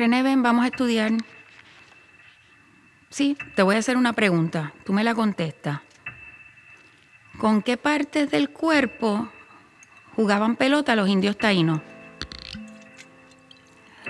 [0.00, 1.12] René, ven, vamos a estudiar.
[3.10, 4.72] Sí, te voy a hacer una pregunta.
[4.82, 5.80] Tú me la contestas.
[7.38, 9.28] ¿Con qué partes del cuerpo
[10.16, 11.82] jugaban pelota los indios taínos?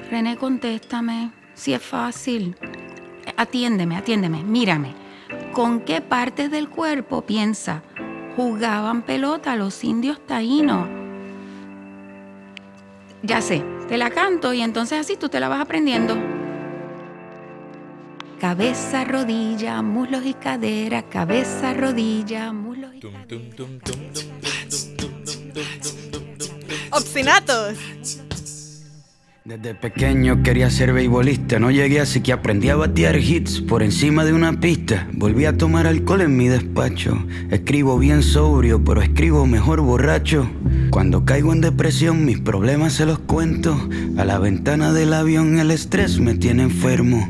[0.09, 1.33] René, contéstame.
[1.55, 2.55] Si es fácil.
[3.37, 4.95] Atiéndeme, atiéndeme, mírame.
[5.53, 7.83] ¿Con qué partes del cuerpo piensa
[8.37, 10.89] jugaban pelota los indios taínos?
[13.25, 16.17] Ya sé, te la canto y entonces así tú te la vas aprendiendo.
[18.41, 23.45] Cabeza, rodilla, muslos y cadera, cabeza, rodilla, muslos y cadera.
[26.93, 27.79] ¡Obstinatos!
[29.45, 34.25] Desde pequeño quería ser beisbolista, no llegué así que aprendí a batear hits por encima
[34.25, 35.09] de una pista.
[35.15, 37.27] Volví a tomar alcohol en mi despacho.
[37.51, 40.49] Escribo bien sobrio, pero escribo mejor borracho.
[40.91, 43.77] Cuando caigo en depresión, mis problemas se los cuento.
[44.19, 47.29] A la ventana del avión el estrés me tiene enfermo.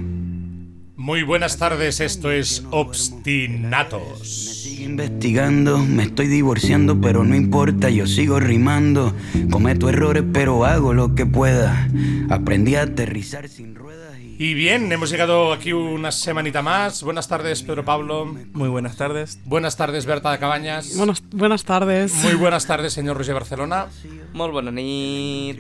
[0.97, 4.63] Muy buenas tardes, esto es Obstinatos.
[4.63, 9.15] Sigo investigando, me estoy divorciando, pero no importa, yo sigo rimando.
[9.51, 11.89] Cometo errores, pero hago lo que pueda.
[12.31, 13.90] Aprendí a aterrizar sin ruedas
[14.41, 14.55] y.
[14.55, 17.03] Bien, hemos llegado aquí una semanita más.
[17.03, 18.27] Buenas tardes, Pedro Pablo.
[18.53, 19.39] Muy buenas tardes.
[19.45, 20.97] Buenas tardes, Berta de Cabañas.
[20.97, 22.13] Buenas, buenas tardes.
[22.15, 23.87] Muy buenas tardes, señor Roger Barcelona.
[24.33, 24.71] Muy buena.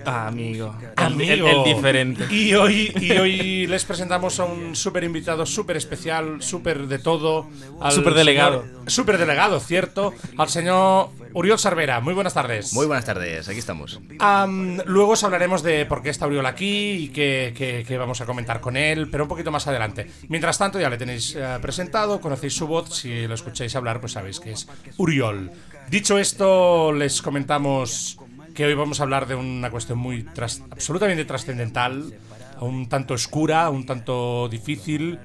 [0.06, 0.74] Ah, amigo.
[0.80, 1.46] El- Amigo.
[1.48, 2.26] El, el diferente.
[2.34, 7.48] Y hoy, y hoy les presentamos a un súper invitado, súper especial, súper de todo.
[7.80, 8.62] al Superdelegado.
[8.62, 10.12] señor- Superdelegado, cierto.
[10.36, 12.00] Al señor Uriol Sarvera.
[12.00, 12.72] Muy buenas tardes.
[12.72, 14.00] Muy buenas tardes, aquí estamos.
[14.18, 18.20] Am, luego os hablaremos de por qué está Uriol aquí y qué, qué- qué vamos
[18.20, 20.10] a comentar con él, pero un poquito más adelante.
[20.28, 24.12] Mientras tanto, ya le tenéis eh, presentado, conocéis su voz, si lo escucháis hablar, pues
[24.12, 25.50] sabéis que es Uriol.
[25.88, 28.18] Dicho esto, les comentamos
[28.54, 32.14] que hoy vamos a hablar de una cuestión muy tras- absolutamente trascendental,
[32.60, 35.18] un tanto oscura, un tanto difícil.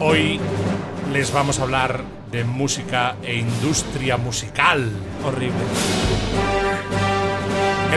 [0.00, 0.38] Hoy
[1.12, 4.90] les vamos a hablar de música e industria musical.
[5.24, 6.55] Horrible.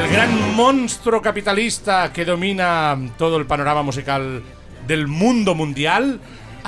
[0.03, 4.41] El gran monstruo capitalista que domina todo el panorama musical
[4.87, 6.19] del mundo mundial.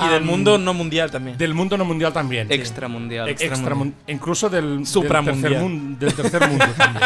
[0.04, 1.38] Y del mundo no mundial también.
[1.38, 2.48] Del mundo no mundial también.
[2.48, 2.54] sí.
[2.54, 3.28] Extramundial.
[3.30, 5.42] Extra mun- incluso del, del Supramundial.
[5.42, 7.06] tercer, mun- del tercer mundo también.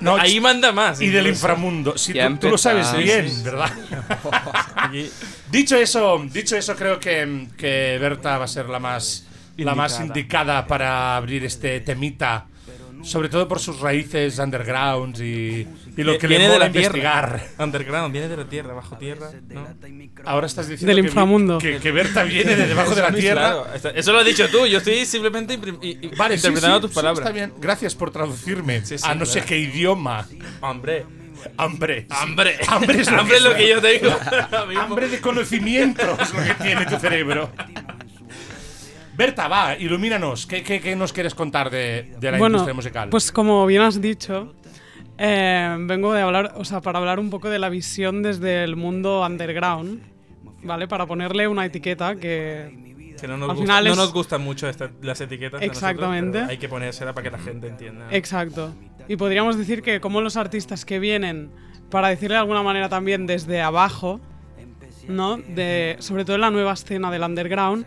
[0.00, 1.00] No, Ahí manda más.
[1.00, 1.96] y del inframundo.
[1.96, 3.42] Sí, Ya tú, tú lo sabes bien, Sí, sí.
[3.42, 3.70] ¿verdad?
[5.50, 9.92] Dicho eso, dicho eso, creo que, que Berta va a ser la más, la más
[9.92, 10.06] Indicada.
[10.18, 12.46] indicada para abrir este temita.
[13.02, 15.66] Sobre todo por sus raíces underground y,
[15.96, 16.86] y lo que viene le de mola la tierra.
[16.98, 17.42] investigar.
[17.58, 19.30] Underground, viene de la tierra, bajo tierra.
[19.48, 19.66] ¿no?
[20.24, 21.58] Ahora estás diciendo Del que, inframundo.
[21.58, 23.64] que, que Berta viene de debajo de la tierra.
[23.80, 24.66] Claro, eso lo has dicho tú.
[24.66, 27.20] Yo estoy simplemente imprim- y- y- Vale, sí, interpretando sí, tus sí, palabras.
[27.20, 27.52] está bien.
[27.60, 30.26] Gracias por traducirme Sí, sí, a no sé qué idioma.
[30.60, 31.06] Hombre.
[31.56, 32.06] Hambre.
[32.10, 32.58] Hambre.
[32.66, 34.10] Hambre es lo Hambre es lo que yo tengo.
[34.50, 34.82] ahora mismo.
[34.82, 37.50] Hambre de conocimiento es lo que tiene tu cerebro.
[39.18, 40.46] Berta, va, ilumínanos.
[40.46, 43.08] ¿Qué, qué, qué nos quieres contar de, de la bueno, industria musical?
[43.10, 44.54] pues como bien has dicho,
[45.18, 48.76] eh, vengo de hablar, o sea, para hablar un poco de la visión desde el
[48.76, 50.00] mundo underground,
[50.62, 50.86] ¿vale?
[50.86, 52.86] Para ponerle una etiqueta que
[53.20, 55.60] Que no nos, Al gusta- final no es- nos gustan mucho esta- las etiquetas.
[55.60, 56.38] nosotros, Exactamente.
[56.38, 58.06] pero hay que ponérsela para que la gente entienda.
[58.12, 58.72] Exacto.
[59.08, 61.50] Y podríamos decir que como los artistas que vienen,
[61.90, 64.20] para decirle de alguna manera también desde abajo,
[65.08, 65.38] ¿no?
[65.38, 67.84] De, sobre todo en la nueva escena del underground,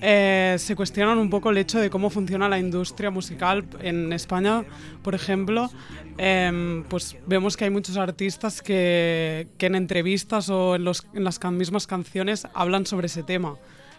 [0.00, 4.64] eh, se cuestionan un poco el hecho de cómo funciona la industria musical en España,
[5.02, 5.70] por ejemplo.
[6.18, 11.22] em, pues vemos que hay muchos artistas que, que en entrevistas o en, los- en
[11.24, 13.54] las can- mismas canciones hablan sobre ese tema,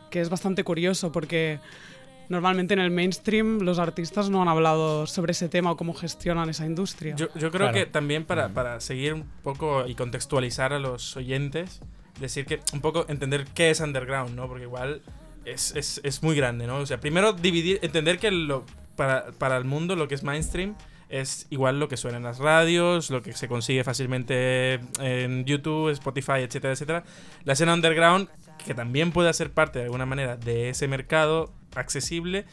[0.09, 1.59] que es bastante curioso porque
[2.27, 6.49] normalmente en el mainstream los artistas no han hablado sobre ese tema o cómo gestionan
[6.49, 7.15] esa industria.
[7.15, 7.73] Yo, yo creo Claro.
[7.73, 11.79] que también para, para seguir un poco y contextualizar a los oyentes,
[12.19, 14.47] decir que un poco entender qué es underground, ¿no?
[14.47, 15.01] Porque igual
[15.45, 16.77] es, es, es muy grande, ¿no?
[16.77, 20.75] O sea, primero dividir, entender que lo, para, para el mundo lo que es mainstream
[21.09, 25.89] es igual lo que suena en las radios, lo que se consigue fácilmente en YouTube,
[25.89, 27.03] Spotify, etcétera, etcétera.
[27.45, 28.29] La escena underground,
[28.63, 32.45] que también puede ser parte de alguna manera de ese mercado accesible,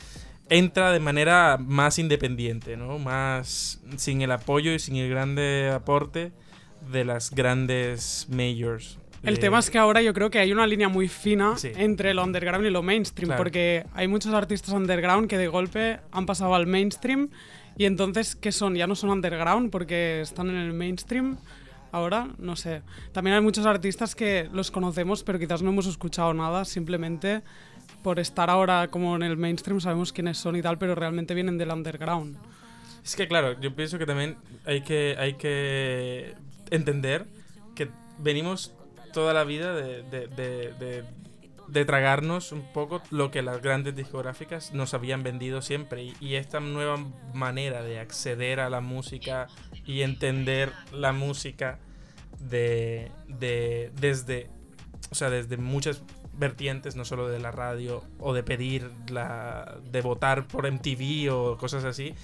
[0.49, 2.99] entra de manera más independiente, ¿no?
[2.99, 6.32] Más sin el apoyo y sin el grande aporte
[6.90, 8.99] de las grandes majors.
[9.22, 11.72] El Eh, tema es que ahora yo creo que hay una línea muy fina Sí.
[11.76, 13.42] entre lo underground y lo mainstream, Claro.
[13.42, 17.28] porque hay muchos artistas underground que de golpe han pasado al mainstream
[17.76, 18.74] y entonces, ¿qué son?
[18.74, 21.36] Ya no son underground porque están en el mainstream.
[21.92, 22.82] Ahora, no sé.
[23.12, 27.42] También hay muchos artistas que los conocemos, pero quizás no hemos escuchado nada, simplemente
[28.02, 31.56] por estar ahora como en el mainstream sabemos quiénes son y tal, pero realmente vienen
[31.58, 32.36] del underground.
[33.04, 34.36] Es que claro, yo pienso que también
[34.66, 36.34] hay que, hay que
[36.70, 37.26] entender
[37.74, 38.74] que venimos
[39.16, 41.04] toda la vida de, de- de-
[41.68, 46.12] de- tragarnos un poco lo que las grandes discográficas nos habían vendido siempre.
[46.20, 46.98] Y, esta nueva
[47.32, 49.46] manera de acceder a la música
[49.86, 51.78] y entender la música
[52.38, 53.10] de-
[53.98, 54.50] desde,
[55.10, 56.02] o sea, desde muchas
[56.34, 61.56] vertientes, no solo de la radio o de pedir la, de votar por MTV o
[61.56, 62.14] cosas así,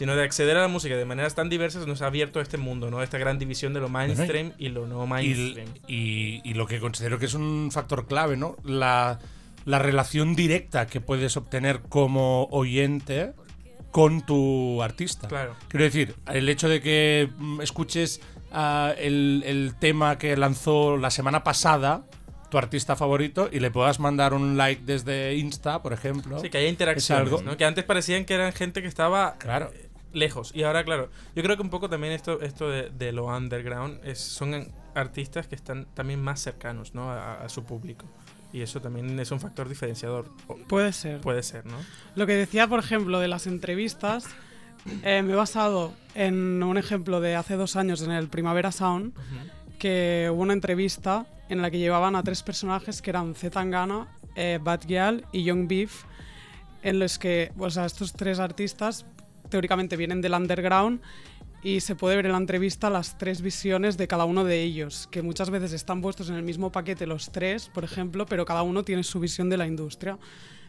[0.00, 2.90] sino de acceder a la música de maneras tan diversas nos ha abierto este mundo,
[2.90, 3.02] ¿no?
[3.02, 5.68] Esta gran división de lo mainstream y lo no mainstream.
[5.86, 8.56] y- y lo que considero que es un factor clave, ¿no?
[8.64, 9.18] La,
[9.66, 13.32] la relación directa que puedes obtener como oyente
[13.90, 15.28] con tu artista.
[15.28, 15.54] Claro.
[15.68, 21.10] Quiero decir, el hecho de que mm, escuches ah, el, el tema que lanzó la
[21.10, 22.04] semana pasada
[22.50, 26.40] tu artista favorito y le puedas mandar un like desde Insta, por ejemplo.
[26.40, 27.56] Sí, que haya interacciones, algo- ¿no?
[27.56, 29.70] Que antes parecían que eran gente que estaba Claro.
[30.12, 30.52] Lejos.
[30.54, 34.00] Y ahora, claro, yo creo que un poco también esto, esto de, de lo underground
[34.04, 37.10] es, son artistas que están también más cercanos ¿no?
[37.10, 38.06] a, a su público.
[38.52, 40.26] Y eso también es un factor diferenciador.
[40.66, 41.20] Puede ser.
[41.20, 41.76] Puede ser, ¿no?
[42.16, 44.26] Lo que decía, por ejemplo, de las entrevistas,
[45.04, 49.12] eh, me he basado en un ejemplo de hace dos años en el Primavera Sound,
[49.78, 54.08] que hubo una entrevista en la que llevaban a tres personajes que eran Z Tangana,
[54.34, 56.04] eh, Bad Gyal y Young Beef,
[56.82, 59.06] en los que o sea, estos tres artistas
[59.50, 61.00] teóricamente vienen del underground
[61.62, 65.08] y se puede ver en la entrevista las tres visiones de cada uno de ellos,
[65.10, 68.62] que muchas veces están puestos en el mismo paquete los tres, por ejemplo, pero cada
[68.62, 70.18] uno tiene su visión de la industria.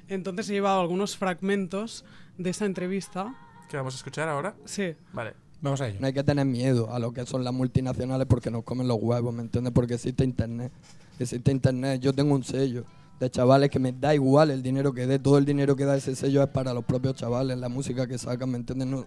[0.09, 2.03] Entonces he llevado algunos fragmentos
[2.37, 3.33] de esa entrevista.
[3.69, 4.53] ¿Qué vamos a escuchar ahora?
[4.65, 4.93] Sí.
[5.13, 5.33] Vale.
[5.61, 5.99] Vamos a ello.
[6.01, 8.97] No hay que tener miedo a lo que son las multinacionales porque nos comen los
[8.99, 9.71] huevos, ¿me entiendes?
[9.71, 10.71] Porque existe internet.
[11.19, 12.01] Existe internet.
[12.01, 12.83] Yo tengo un sello
[13.21, 15.19] de chavales que me da igual el dinero que dé.
[15.19, 18.17] Todo el dinero que da ese sello es para los propios chavales, la música que
[18.17, 18.87] sacan, ¿me entiendes?
[18.87, 19.05] No,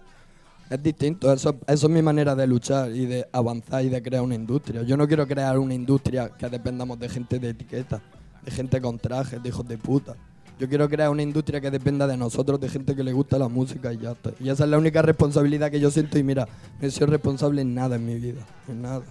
[0.69, 1.31] es distinto.
[1.33, 4.83] Eso, eso es mi manera de luchar y de avanzar y de crear una industria.
[4.83, 8.01] Yo no quiero crear una industria que dependamos de gente de etiqueta,
[8.41, 10.15] de gente con trajes, de hijos de puta.
[10.57, 13.49] Yo quiero crear una industria que dependa de nosotros, de gente que le gusta la
[13.49, 14.31] música y ya está.
[14.39, 16.17] Y esa es la única responsabilidad que yo siento.
[16.17, 16.47] Y mira,
[16.79, 18.45] no sido responsable en nada en mi vida.
[18.69, 19.03] En nada.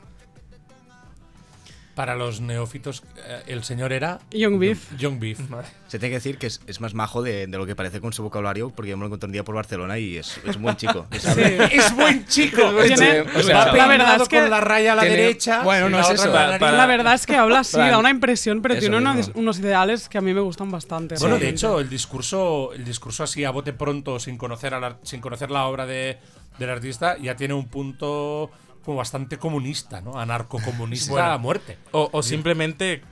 [1.94, 4.96] Para los neófitos, eh, el señor era Young Beef.
[4.98, 5.38] Young Beef.
[5.86, 8.12] Se tiene que decir que es, es más majo de, de lo que parece con
[8.12, 10.62] su vocabulario, porque yo me lo encontré un día por Barcelona y es, es un
[10.64, 11.06] buen chico.
[11.12, 12.62] Es- es buen chico.
[12.84, 15.62] Tiene- o sea, la verdad es que con la raya a la tiene- derecha.
[15.62, 16.24] bueno, no la es eso.
[16.24, 18.96] con la para- La verdad es que habla así, da una impresión, pero tiene
[19.34, 21.14] unos ideales que a mí me gustan bastante.
[21.20, 24.98] Bueno, de hecho, el discurso, el discurso así a bote pronto, sin conocer, al ar-
[25.04, 26.18] sin conocer la obra de,
[26.58, 28.50] del artista, ya tiene un punto
[28.84, 30.18] como bastante comunista, ¿no?
[30.18, 31.30] Anarcocomunista Bueno.
[31.32, 31.78] a muerte.
[31.92, 33.02] O, o simplemente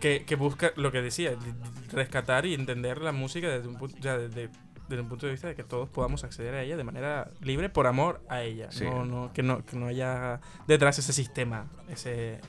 [0.00, 3.76] que, que busca lo que decía, de- de rescatar y entender la música desde un,
[3.76, 4.50] punto, ya desde,
[4.88, 7.70] desde un punto de vista de que todos podamos acceder a ella de manera libre
[7.70, 8.70] por amor a ella.
[8.70, 8.84] Sí.
[8.84, 12.40] No, no, que, no, que no haya detrás ese sistema, ese,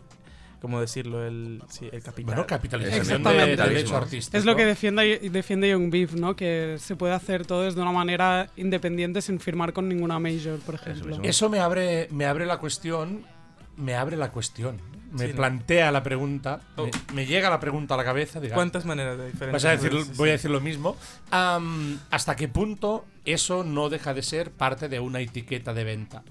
[0.66, 1.24] ¿cómo decirlo?
[1.28, 2.26] El, sí, el capital.
[2.34, 4.36] Bueno, capitalización de derecho artístico.
[4.36, 6.36] Es lo que defiende, defiende Young Beef, ¿no?
[6.36, 10.74] Que se puede hacer todo desde una manera independiente sin firmar con ninguna major, por
[10.74, 11.20] ejemplo.
[11.22, 13.24] Eso me abre, me abre la cuestión.
[13.78, 14.82] Me abre la cuestión.
[15.12, 15.36] Me Sí, ¿no?
[15.36, 16.62] plantea la pregunta.
[16.78, 16.86] Oh.
[16.86, 18.42] Me, me llega la pregunta a la cabeza.
[18.54, 19.64] ¿Cuántas maneras de diferentes?
[19.64, 20.12] Vas a decir, Sí, sí.
[20.18, 20.98] voy a decir lo mismo.
[22.10, 26.24] ¿Hasta qué punto eso no deja de ser parte de una etiqueta de venta?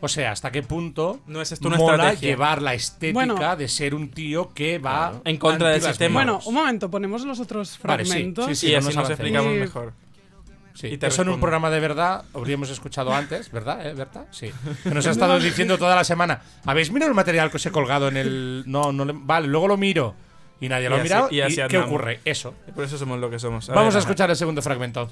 [0.00, 2.28] O sea, ¿hasta qué punto No es esto una mola estrategia.
[2.28, 3.56] llevar la estética Bueno.
[3.56, 5.22] de ser un tío que va Claro.
[5.24, 6.14] En contra del sistema.
[6.14, 8.46] Bueno, un momento, ponemos los otros Vale, sí, fragmentos.
[8.46, 8.66] sí, sí.
[8.68, 9.92] y así nos nos explicamos Y- mejor.
[10.74, 11.40] Sí, Y te eso en un respondo.
[11.40, 13.86] programa de verdad habríamos escuchado antes, ¿verdad?
[13.86, 14.26] ¿Eh, Berta?
[14.32, 14.50] Sí.
[14.82, 16.42] Que nos ha estado diciendo toda la semana.
[16.66, 18.64] ¿Habéis mirado el material que os he colgado en el.?
[18.66, 20.16] No, no le- Vale, luego lo miro.
[20.60, 21.28] Y nadie Y lo ha así- mirado.
[21.30, 21.88] y ¿Y, así qué andamos.
[21.88, 22.20] ocurre?
[22.24, 22.54] Eso.
[22.68, 23.66] Y por eso somos lo que somos.
[23.68, 23.98] Vamos ver, a ajá.
[23.98, 25.10] escuchar el segundo fragmento.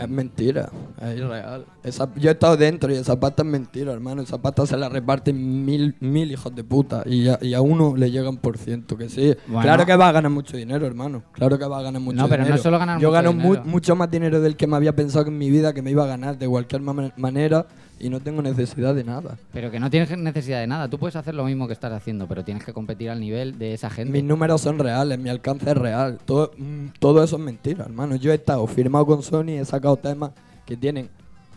[0.00, 0.70] Es mentira,
[1.02, 1.66] es irreal.
[1.82, 4.22] Esa- yo he estado dentro y esa pasta es mentira, hermano.
[4.22, 7.94] Esa pasta se la reparten mil, mil hijos de puta y a, y a uno
[7.96, 8.96] le llega un por ciento.
[8.96, 9.62] Que sí, Bueno.
[9.62, 11.22] claro que va a ganar mucho dinero, hermano.
[11.32, 12.56] Claro que va a ganar mucho No, pero no dinero.
[12.56, 13.64] es solo ganar Yo mucho gano mu- dinero.
[13.64, 16.06] mucho más dinero del que me había pensado en mi vida que me iba a
[16.06, 17.66] ganar de cualquier ma- manera
[17.98, 19.36] y no tengo necesidad de nada.
[19.52, 20.88] Pero que no tienes necesidad de nada.
[20.88, 23.74] Tú puedes hacer lo mismo que estás haciendo, pero tienes que competir al nivel de
[23.74, 24.12] esa gente.
[24.12, 26.18] Mis números son reales, mi alcance es real.
[26.24, 28.16] Todo, mm, todo eso es mentira, hermano.
[28.16, 30.32] Yo he estado firmado con Sony, he sacado temas
[30.66, 31.08] que tienen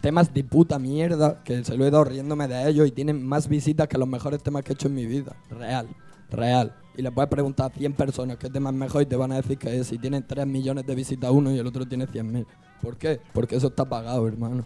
[0.01, 3.47] temas de puta mierda, que se lo he dado riéndome de ellos y tienen más
[3.47, 5.35] visitas que los mejores temas que he hecho en mi vida.
[5.49, 5.87] Real,
[6.29, 6.73] real.
[6.95, 9.35] Y le puedes preguntar a 100 personas qué tema es mejor y te van a
[9.35, 9.87] decir que es.
[9.87, 12.47] Si tienen 3 millones de visitas uno y el otro tiene 100 mil.
[12.81, 13.19] ¿Por qué?
[13.33, 14.65] Porque eso está pagado, hermano.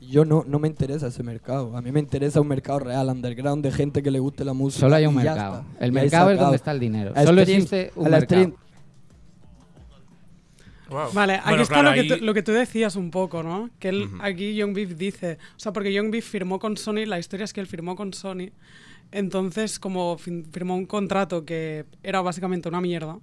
[0.00, 1.76] Yo no, no me interesa ese mercado.
[1.76, 4.80] A mí me interesa un mercado real, underground, de gente que le guste la música.
[4.80, 5.60] Solo hay un y ya mercado.
[5.72, 5.84] está.
[5.84, 7.12] El mercado es donde está el dinero.
[7.14, 8.24] A Solo stream, existe un mercado.
[8.24, 8.54] stream.
[10.90, 11.12] Wow.
[11.12, 13.42] Vale, aquí Bueno, está claro, lo, que ahí- tú, lo que tú decías un poco,
[13.42, 13.68] ¿no?
[13.78, 17.18] Que él, aquí Young Beef dice, o sea, porque Young Beef firmó con Sony, la
[17.18, 18.52] historia es que él firmó con Sony
[19.12, 23.18] Entonces, como firmó un contrato que era básicamente una mierda,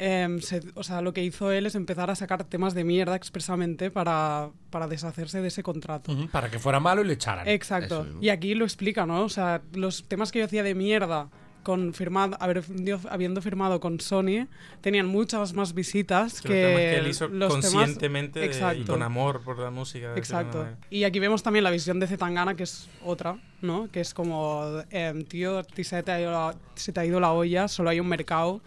[0.00, 3.14] em, se- o sea, lo que hizo él es empezar a sacar temas de mierda
[3.14, 6.10] expresamente para, para deshacerse de ese contrato.
[6.12, 7.46] Ujú, Para que fuera malo y le echaran.
[7.46, 8.06] Exacto.
[8.08, 8.18] Eso.
[8.20, 9.22] Y aquí lo explica, ¿no?
[9.22, 11.28] O sea, los temas que yo hacía de mierda
[11.62, 12.64] con firmado, haber,
[13.10, 14.46] habiendo firmado con Sony
[14.80, 18.46] tenían muchas más visitas Que que, los temas que él hizo los temas- conscientemente de-
[18.46, 18.92] y Exacto.
[18.94, 20.14] con amor por la música.
[20.16, 20.66] Exacto.
[20.88, 23.90] Y aquí vemos también la visión de Zetangana, que es otra, ¿no?
[23.92, 27.04] Que es como, em, tío, a ti se te, ha ido la, se te ha
[27.04, 28.62] ido la olla, solo hay un mercado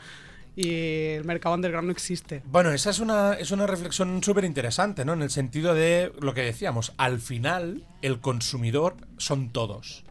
[0.55, 0.69] y
[1.13, 2.41] el mercado underground no existe.
[2.45, 5.13] Bueno, esa es una, es una reflexión súper interesante, ¿no?
[5.13, 10.03] En el sentido de lo que decíamos, al final el consumidor son todos.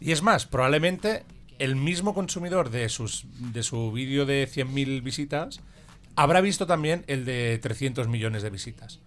[0.00, 1.24] Y es más, probablemente
[1.58, 5.60] el mismo consumidor de, sus, de su vídeo de 100.000 visitas
[6.16, 9.00] habrá visto también el de 300 millones de visitas.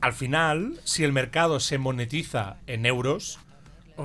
[0.00, 3.38] Al final, si el mercado se monetiza en euros,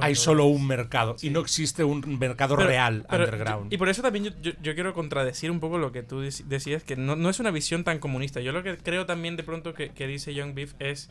[0.02, 3.74] hay solo un mercado y no existe un mercado Pero- real pero- underground.
[3.74, 6.44] Y por eso también yo, yo- yo quiero contradecir un poco lo que tú dec-
[6.46, 8.40] decías, que no, no es una visión tan comunista.
[8.42, 11.10] Yo lo que creo también de pronto que, que dice Young Beef es...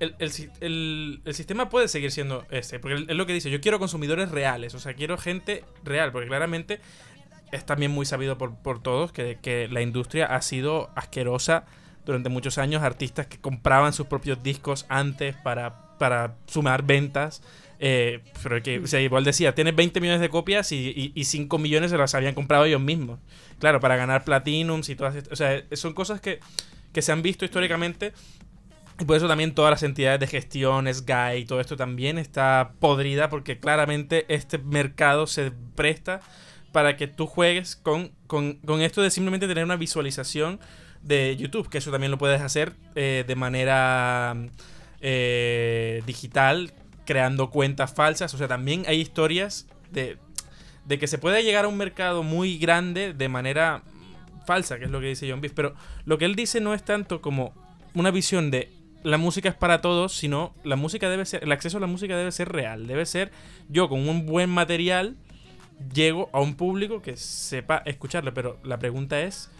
[0.00, 0.30] El, el
[0.60, 4.30] el- el sistema puede seguir siendo este, porque es lo que dice, yo quiero consumidores
[4.30, 6.80] reales, o sea, quiero gente real, porque claramente
[7.50, 11.64] es también muy sabido por, por todos que, que la industria ha sido asquerosa
[12.06, 17.42] durante muchos años, artistas que compraban sus propios discos antes para, para sumar ventas.
[17.78, 21.24] Eh, pero que, o sea, igual decía, tienes 20 millones de copias y, y, y
[21.24, 23.20] 5 millones se las habían comprado ellos mismos.
[23.58, 25.32] Claro, para ganar platinums y todas estas.
[25.32, 26.40] O sea, son cosas que,
[26.92, 28.12] que se han visto históricamente.
[29.00, 32.72] Y por eso también todas las entidades de gestión, SGAI y todo esto también está
[32.80, 36.20] podrida porque claramente este mercado se presta
[36.72, 40.58] para que tú juegues con, con, con esto de simplemente tener una visualización
[41.02, 44.36] de YouTube, que eso también lo puedes hacer eh, de manera
[45.00, 46.72] eh, digital,
[47.08, 48.34] creando cuentas falsas.
[48.34, 50.18] O sea, también hay historias de,
[50.84, 53.82] de que se puede llegar a un mercado muy grande de manera
[54.46, 55.54] falsa, que es lo que dice John Beef.
[55.54, 55.74] Pero
[56.04, 57.54] lo que él dice no es tanto como
[57.94, 58.70] una visión de
[59.02, 62.14] la música es para todos, sino la música debe ser, el acceso a la música
[62.14, 63.32] debe ser real, debe ser
[63.70, 65.16] yo con un buen material
[65.94, 69.50] llego a un público que sepa escucharlo, pero la pregunta es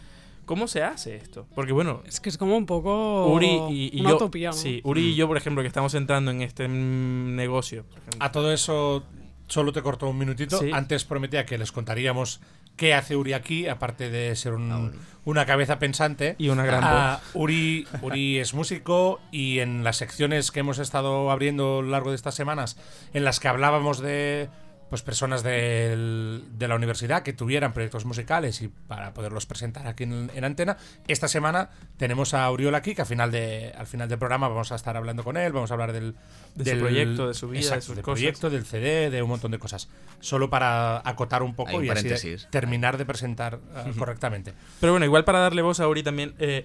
[0.49, 1.47] ¿cómo se hace esto?
[1.55, 4.55] Porque bueno, Es que es como un poco Uri y, y una yo, utopía, ¿no?
[4.57, 7.85] sí, Uri y yo, por ejemplo, que estamos entrando en este negocio.
[8.19, 9.05] A todo eso
[9.47, 10.59] solo te corto un minutito.
[10.59, 10.71] Sí.
[10.73, 12.40] Antes prometía que les contaríamos
[12.76, 14.90] qué hace Uri aquí, aparte de ser un- Ah,
[15.25, 16.35] una cabeza pensante.
[16.38, 21.31] Y una gran Ah, Uri, Uri es músico y en las secciones que hemos estado
[21.31, 22.76] abriendo a lo largo de estas semanas,
[23.14, 24.49] en las que hablábamos de
[24.88, 30.04] pues personas del- de la universidad que tuvieran proyectos musicales y para poderlos presentar aquí
[30.04, 30.76] en, en antena.
[31.09, 34.73] Esta semana tenemos a Uriol aquí, que al final, de, al final del programa vamos
[34.73, 36.14] a estar hablando con él, vamos a hablar del,
[36.54, 38.14] De su del proyecto, de su vida, de sus del cosas.
[38.21, 39.88] proyecto, del CD, de un montón de cosas.
[40.21, 44.54] Solo para acotar un poco un y así de- terminar de presentar ah, correctamente.
[44.80, 46.64] Pero bueno, igual para darle voz a Uri también, eh,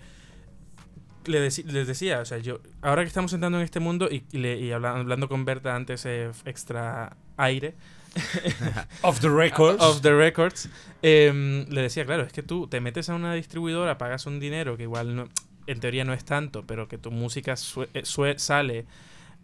[1.26, 4.60] les decía, o sea, yo, ahora que estamos entrando en este mundo y, y le-
[4.60, 7.76] y habla- hablando con Berta antes, eh, extra aire,
[9.02, 9.82] Off the records.
[9.82, 10.70] of the records,
[11.02, 14.78] em, le decía, claro, es que tú te metes a una distribuidora, pagas un dinero
[14.78, 15.30] que igual no,
[15.68, 17.56] en teoría no es tanto, pero que tu música
[17.94, 18.86] eh, sale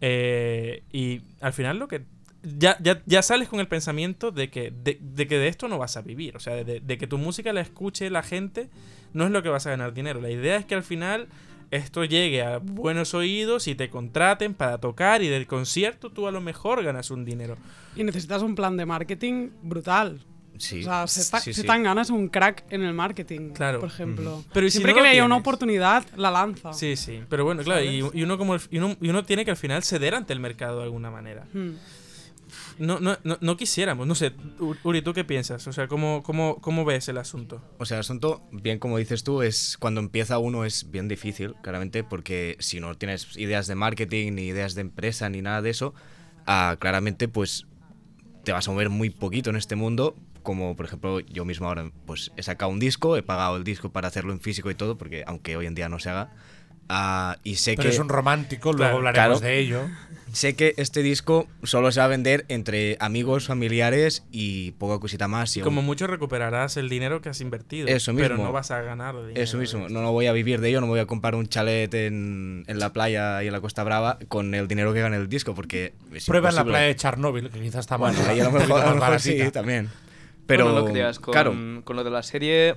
[0.00, 2.02] eh, y al final lo que
[2.42, 4.96] ya, ya, ya sales con el pensamiento de que de,
[5.26, 8.08] que de esto no vas a vivir, o sea, de que tu música la escuche
[8.08, 8.70] la gente
[9.12, 10.20] no es lo que vas a ganar dinero.
[10.20, 11.28] La idea es que al final
[11.70, 16.32] esto llegue a buenos oídos y te contraten para tocar y del concierto tú a
[16.32, 17.56] lo mejor ganas un dinero.
[17.96, 20.20] Y necesitas un plan de marketing brutal.
[20.58, 20.80] Sí.
[20.80, 21.62] O sea, Zeta- sí, sí.
[21.62, 23.80] Zetangana es un crack en el marketing, Claro.
[23.80, 24.44] por ejemplo.
[24.52, 26.74] Pero ¿y si Siempre no que veía una oportunidad, la lanza.
[26.74, 29.46] Sí, sí, pero bueno, claro, y, y uno como el- y uno, y uno tiene
[29.46, 31.46] que al final ceder ante el mercado de alguna manera.
[31.54, 31.70] Hmm.
[32.80, 34.32] No, no, no, no quisiéramos, no sé,
[34.84, 35.66] Uri, ¿tú qué piensas?
[35.66, 37.62] O sea, ¿cómo, cómo, cómo ves el asunto?
[37.76, 41.54] O sea, el asunto, bien como dices tú, es cuando empieza uno es bien difícil,
[41.62, 45.68] claramente, porque si no tienes ideas de marketing, ni ideas de empresa, ni nada de
[45.68, 45.92] eso,
[46.46, 47.66] ah, claramente pues
[48.44, 50.16] te vas a mover muy poquito en este mundo.
[50.42, 53.90] Como por ejemplo yo mismo ahora pues he sacado un disco, he pagado el disco
[53.90, 56.32] para hacerlo en físico y todo, porque aunque hoy en día no se haga.
[56.90, 59.52] Ah, y sé Pero que es un romántico, luego Claro, hablaremos claro.
[59.54, 59.80] de ello.
[60.32, 65.26] sé que este disco solo se va a vender entre amigos, familiares y poca cosita
[65.26, 65.56] más.
[65.56, 67.88] Y Como aún- mucho recuperarás el dinero que has invertido.
[67.88, 68.44] Eso Pero mismo.
[68.44, 69.40] no vas a ganar dinero.
[69.40, 71.48] Eso mismo, no, no voy a vivir de ello, no me voy a comprar un
[71.48, 75.16] chalet en, en la playa y en la Costa Brava con el dinero que gane
[75.16, 78.30] el disco, porque es Prueba en la playa de Chernobyl, que quizás está más, Bueno,
[78.30, 79.88] ahí a lo mejor, a lo mejor sí, también.
[80.46, 81.54] Pero, Bueno, lo que digas con, claro,
[81.84, 82.74] con lo de la serie.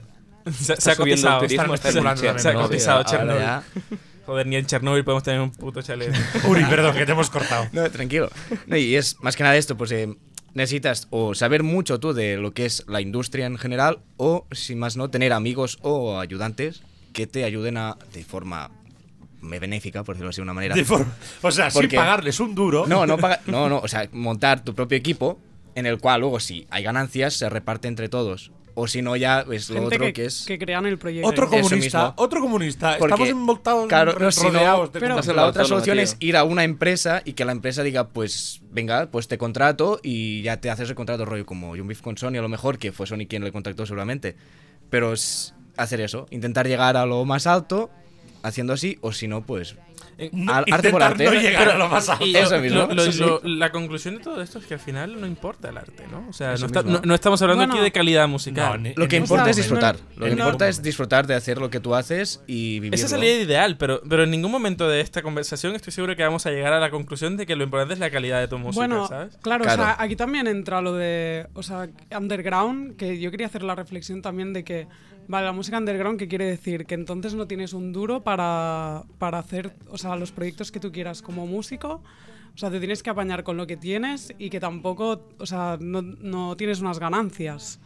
[0.51, 1.39] Se, se ha subiendo el cotizado.
[1.39, 1.91] turismo, está
[2.39, 3.41] Se ha cotizado ahora Chernobyl.
[3.41, 3.63] ya-
[4.25, 6.13] Joder, ni en Chernobyl podemos tener un puto chalet.
[6.47, 7.67] Uri, perdón, que te hemos cortado.
[7.73, 8.29] No, tranquilo.
[8.67, 10.15] No, y es más que nada esto, pues eh,
[10.53, 14.79] necesitas o saber mucho tú de lo que es la industria en general o, sin
[14.79, 18.71] más no, tener amigos o ayudantes que te ayuden a, de forma
[19.41, 20.73] me benéfica, por decirlo así de una manera.
[20.73, 22.85] De forma- o sea, sin Porque- pagarles un duro.
[22.87, 25.37] No, no, paga- no, no, o sea, montar tu propio equipo
[25.75, 28.51] en el cual luego si hay ganancias se reparte entre todos.
[28.75, 30.45] O si no ya es lo Gente otro que, que, es...
[30.47, 31.29] que crean el proyecto.
[31.29, 32.97] Otro comunista, otro comunista.
[32.97, 36.03] Porque, Estamos envoltados, claro, no, si no, de pero- la otra solución tío.
[36.03, 39.99] es ir a una empresa y que la empresa diga, pues, venga, pues te contrato
[40.01, 42.79] y ya te haces el contrato rollo como Young Beef con Sony, a lo mejor,
[42.79, 44.35] que fue Sony quien le contactó seguramente.
[44.89, 47.91] Pero es hacer eso, intentar llegar a lo más alto
[48.41, 49.75] haciendo así, o si no, pues,
[50.31, 51.25] No, al- arte por intentar arte.
[51.25, 52.25] no llegar Pero- a lo más alto.
[52.25, 54.79] Y Eso mismo, lo- lo- sí, lo- la conclusión de todo esto es que al
[54.79, 56.25] final no importa el arte, ¿no?
[56.29, 56.99] O sea, no, está- mismo.
[56.99, 57.73] no- no estamos hablando Bueno.
[57.73, 58.71] aquí de calidad musical.
[58.73, 59.97] No, ni- Lo que importa es disfrutar.
[60.15, 62.95] Lo que importa es disfrutar de hacer lo que tú haces y vivirlo.
[63.05, 66.15] Esa es la idea ideal, pero, pero en ningún momento de esta conversación estoy seguro
[66.15, 68.47] que vamos a llegar a la conclusión de que lo importante es la calidad de
[68.47, 69.37] tu música, Bueno, ¿sabes?
[69.41, 69.81] claro, Claro.
[69.81, 73.75] o sea, aquí también entra lo de, o sea, underground, que yo quería hacer la
[73.75, 74.87] reflexión también de que,
[75.27, 76.85] vale, la música underground, ¿qué quiere decir?
[76.85, 80.91] Que entonces no tienes un duro para, para hacer, o sea, los proyectos que tú
[80.91, 82.03] quieras como músico,
[82.55, 85.77] o sea, te tienes que apañar con lo que tienes y que tampoco, o sea,
[85.79, 87.79] no, no tienes unas ganancias.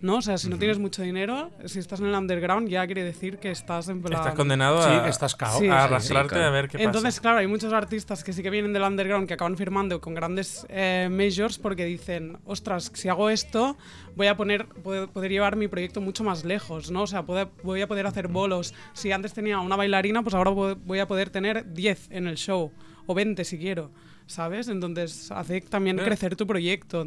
[0.00, 0.18] ¿No?
[0.18, 3.38] O sea, si no tienes mucho dinero, si estás en el underground, ya quiere decir
[3.38, 4.20] que estás en plan.
[4.20, 5.58] Estás condenado Sí, a, que estás cao.
[5.58, 6.46] Sí, a sí, arrastrarte sí, claro.
[6.46, 7.20] a ver qué Entonces, pasa.
[7.22, 10.64] claro, hay muchos artistas que sí que vienen del underground que acaban firmando con grandes
[10.68, 13.76] eh, majors porque dicen, ostras, si hago esto,
[14.14, 17.02] voy a poner, poder, poder llevar mi proyecto mucho más lejos, ¿no?
[17.02, 18.74] O sea, poder- voy a poder hacer bolos.
[18.92, 22.36] Si antes tenía una bailarina, pues ahora vo- voy a poder tener 10 en el
[22.36, 22.70] show,
[23.06, 23.90] o 20 si quiero,
[24.28, 24.68] ¿sabes?
[24.68, 26.04] Entonces, hace también Eh.
[26.04, 27.04] crecer tu proyecto.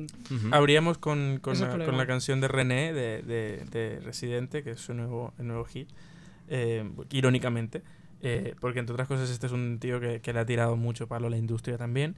[0.51, 1.85] Abríamos con, con, la, problema.
[1.85, 5.63] con la canción de René de, de- de Residente, que es su nuevo, el nuevo
[5.63, 5.87] hit,
[6.49, 7.81] eh, irónicamente,
[8.21, 11.07] eh, porque entre otras cosas este es un tío que, que le ha tirado mucho
[11.07, 12.15] palo a la industria también.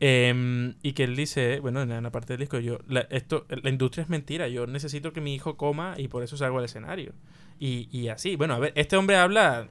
[0.00, 3.70] eh, y que él dice, bueno, en la parte del disco, yo, la, esto, la
[3.70, 7.12] industria es mentira, yo necesito que mi hijo coma y por eso salgo al escenario.
[7.58, 9.68] Y, y así, bueno, a ver, este hombre habla,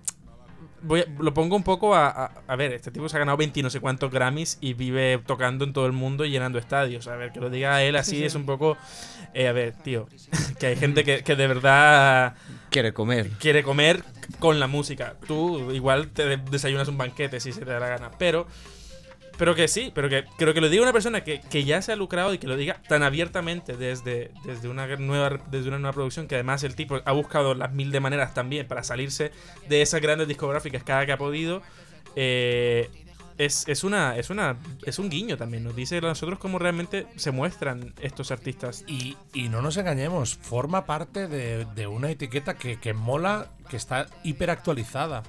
[0.85, 3.37] voy a- lo pongo un poco a, a, a ver, este tipo se ha ganado
[3.37, 6.57] 20 y no sé cuántos Grammys y vive tocando en todo el mundo y llenando
[6.59, 7.07] estadios.
[7.07, 8.23] A ver, que lo diga él así Sí, sí.
[8.25, 8.77] es un poco,
[9.33, 10.07] eh, a ver, tío,
[10.59, 12.35] que hay gente que, que de verdad
[12.69, 13.29] Quiere comer.
[13.39, 14.03] quiere comer
[14.39, 15.15] con la música.
[15.27, 18.47] Tú igual te de- desayunas un banquete si se te da la gana, pero
[19.37, 21.91] pero que sí, pero que creo que lo diga una persona que, que ya se
[21.91, 25.93] ha lucrado y que lo diga tan abiertamente desde, desde, una nueva, desde una nueva
[25.93, 29.31] producción, que además el tipo ha buscado las mil de maneras también para salirse
[29.67, 31.61] de esas grandes discográficas cada que ha podido.
[32.15, 32.89] eh,
[33.37, 37.05] es, es una es una es un guiño también nos dice a nosotros cómo realmente
[37.17, 42.53] se muestran estos artistas Y, y no nos engañemos, forma parte de, de una etiqueta
[42.53, 45.23] que, que mola, que está hiperactualizada.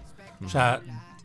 [0.45, 0.83] O sea,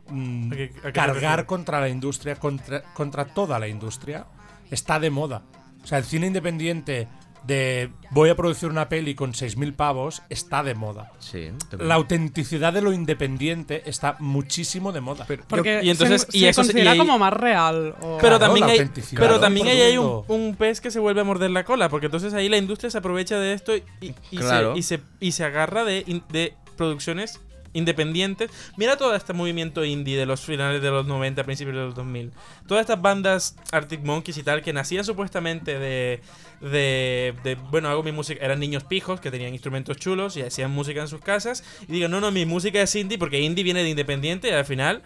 [0.08, 4.26] mm, ¿A qué- a qué te cargar contra la industria, contra, contra toda la industria,
[4.70, 5.42] está de moda.
[5.82, 7.08] O sea, el cine independiente
[7.44, 11.10] de voy a producir una peli con 6.000 pavos está de moda.
[11.18, 11.50] Sí.
[11.76, 15.26] La autenticidad de lo independiente está muchísimo de moda.
[15.48, 17.96] Porque y entonces- se, y se eso se- y considera como más real.
[18.00, 21.22] o- Pero Claro, también hay, autenticidad, pero también ahí hay un, pez que se vuelve
[21.22, 23.82] a morder la cola, porque entonces ahí la industria se aprovecha de esto y,
[24.30, 24.74] y- Claro.
[24.74, 27.40] se, y, se, y se agarra de, de producciones
[27.72, 28.50] independientes.
[28.76, 32.32] Mira todo este movimiento indie de los finales de los 90, principios de los 2000.
[32.66, 36.20] Todas estas bandas Arctic Monkeys y tal que nacían supuestamente de,
[36.60, 40.70] de, de, bueno, hago mi música, eran niños pijos que tenían instrumentos chulos y hacían
[40.70, 43.82] música en sus casas y digan, no, no, mi música es indie porque indie viene
[43.82, 45.02] de independiente y al final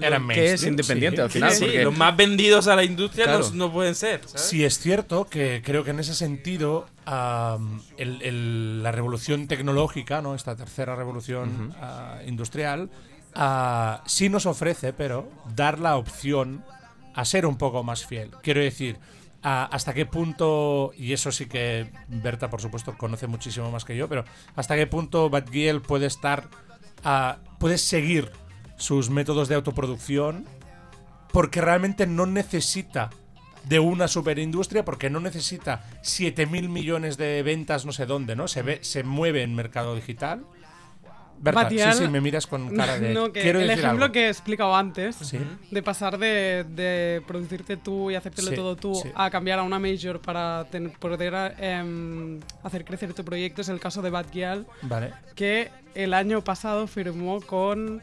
[0.00, 1.22] Eran que es independiente sí.
[1.22, 1.52] al final.
[1.52, 3.40] Sí, porque- los más vendidos a la industria Claro.
[3.50, 4.20] no, no pueden ser.
[4.26, 4.42] ¿sabes?
[4.42, 10.22] Sí, es cierto que creo que en ese sentido am, el- el- la revolución tecnológica,
[10.22, 10.34] ¿no?
[10.34, 12.90] esta tercera revolución ah, industrial,
[13.34, 16.64] ah, sí nos ofrece, pero dar la opción
[17.14, 18.30] a ser un poco más fiel.
[18.42, 18.98] Quiero decir,
[19.42, 24.08] hasta qué punto, y eso sí que Berta, por supuesto, conoce muchísimo más que yo,
[24.08, 24.24] pero
[24.56, 26.48] hasta qué punto Bad Giel puede estar,
[27.04, 28.30] ah, puede seguir
[28.84, 30.44] sus métodos de autoproducción
[31.32, 33.08] porque realmente no necesita
[33.64, 38.46] de una superindustria, porque no necesita 7.000 millones de ventas no sé dónde, ¿no?
[38.46, 40.44] Se, ve, se mueve en mercado digital.
[41.38, 43.12] Berta, Batial- sí, sí, me miras con cara de...
[43.14, 44.12] No, que Quiero el decir ejemplo algo.
[44.12, 45.38] que he explicado antes, Sí.
[45.70, 49.78] de pasar de, de producirte tú y hacértelo Sí, todo tú a cambiar a una
[49.78, 54.66] major para ten- poder em, hacer crecer tu proyecto es el caso de Bad Gyal,
[54.82, 58.00] Vale, que el año pasado firmó con...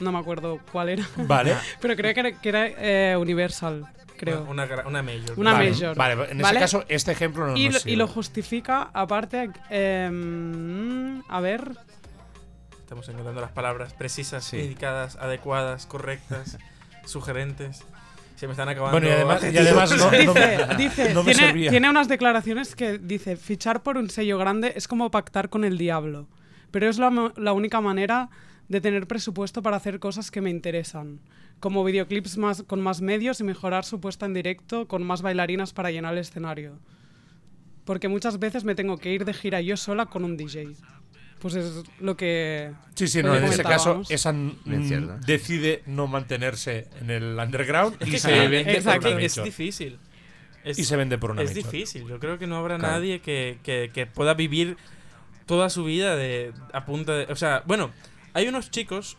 [0.00, 1.54] No me acuerdo cuál era, vale.
[1.80, 4.44] pero creo que era, que era, eh, Universal, creo.
[4.48, 5.32] Una, gra- una major.
[5.36, 5.96] Una vale, major.
[5.96, 6.50] Vale, en ¿Vale?
[6.58, 11.72] ese caso, este ejemplo no y, nos lo, y lo justifica, aparte, em, a ver,
[12.80, 14.56] Estamos encontrando las palabras precisas, Sí.
[14.60, 16.56] indicadas, adecuadas, correctas,
[17.04, 17.84] sugerentes.
[18.36, 18.98] se me están acabando.
[18.98, 21.70] Bueno, y además, y además no, no Dice, me- dice, no me tiene, servía.
[21.70, 25.76] tiene unas declaraciones que dice, fichar por un sello grande es como pactar con el
[25.76, 26.28] diablo,
[26.70, 28.30] pero es la, mo- la única manera
[28.68, 31.20] de tener presupuesto para hacer cosas que me interesan,
[31.60, 35.72] como videoclips más, con más medios y mejorar su puesta en directo con más bailarinas
[35.72, 36.78] para llenar el escenario.
[37.84, 40.74] Porque muchas veces me tengo que ir de gira yo sola con un DJ.
[41.38, 42.72] Pues es lo que...
[42.94, 44.34] Sí, sí, no, en ese caso, esa
[45.24, 49.08] decide no mantenerse en el underground y que se claro, vende es, por exacto.
[49.08, 49.98] una que es difícil.
[50.64, 52.06] Es- Y se vende por una Es difícil.
[52.06, 52.94] Yo creo que no habrá Claro.
[52.94, 54.76] nadie que, que- que pueda vivir
[55.46, 57.32] toda su vida de a punta de.
[57.32, 57.90] O sea, bueno,
[58.38, 59.16] hay unos chicos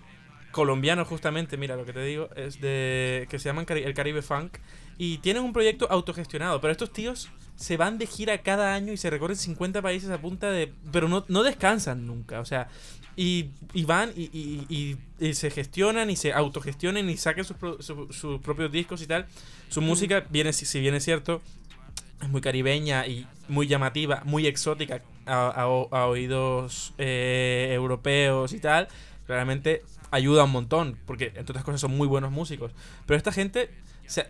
[0.52, 4.22] colombianos justamente, mira lo que te digo, es de que se llaman Cari- el Caribe
[4.22, 4.58] Funk
[4.98, 8.98] y tienen un proyecto autogestionado, pero estos tíos se van de gira cada año y
[8.98, 12.68] se recorren 50 países a punta de pero no, no descansan nunca, o sea,
[13.16, 14.30] y, y van y,
[15.20, 19.08] y- se gestionan y se autogestionan y sacan sus, pro- su- sus propios discos y
[19.08, 19.28] tal.
[19.68, 21.42] Su música, viene, si si bien es cierto,
[22.22, 28.54] es muy caribeña y muy llamativa, muy exótica a, a o- a oídos eh, europeos
[28.54, 28.88] y tal,
[29.30, 32.72] claramente ayuda un montón, porque entre otras cosas son muy buenos músicos.
[33.06, 33.70] Pero esta gente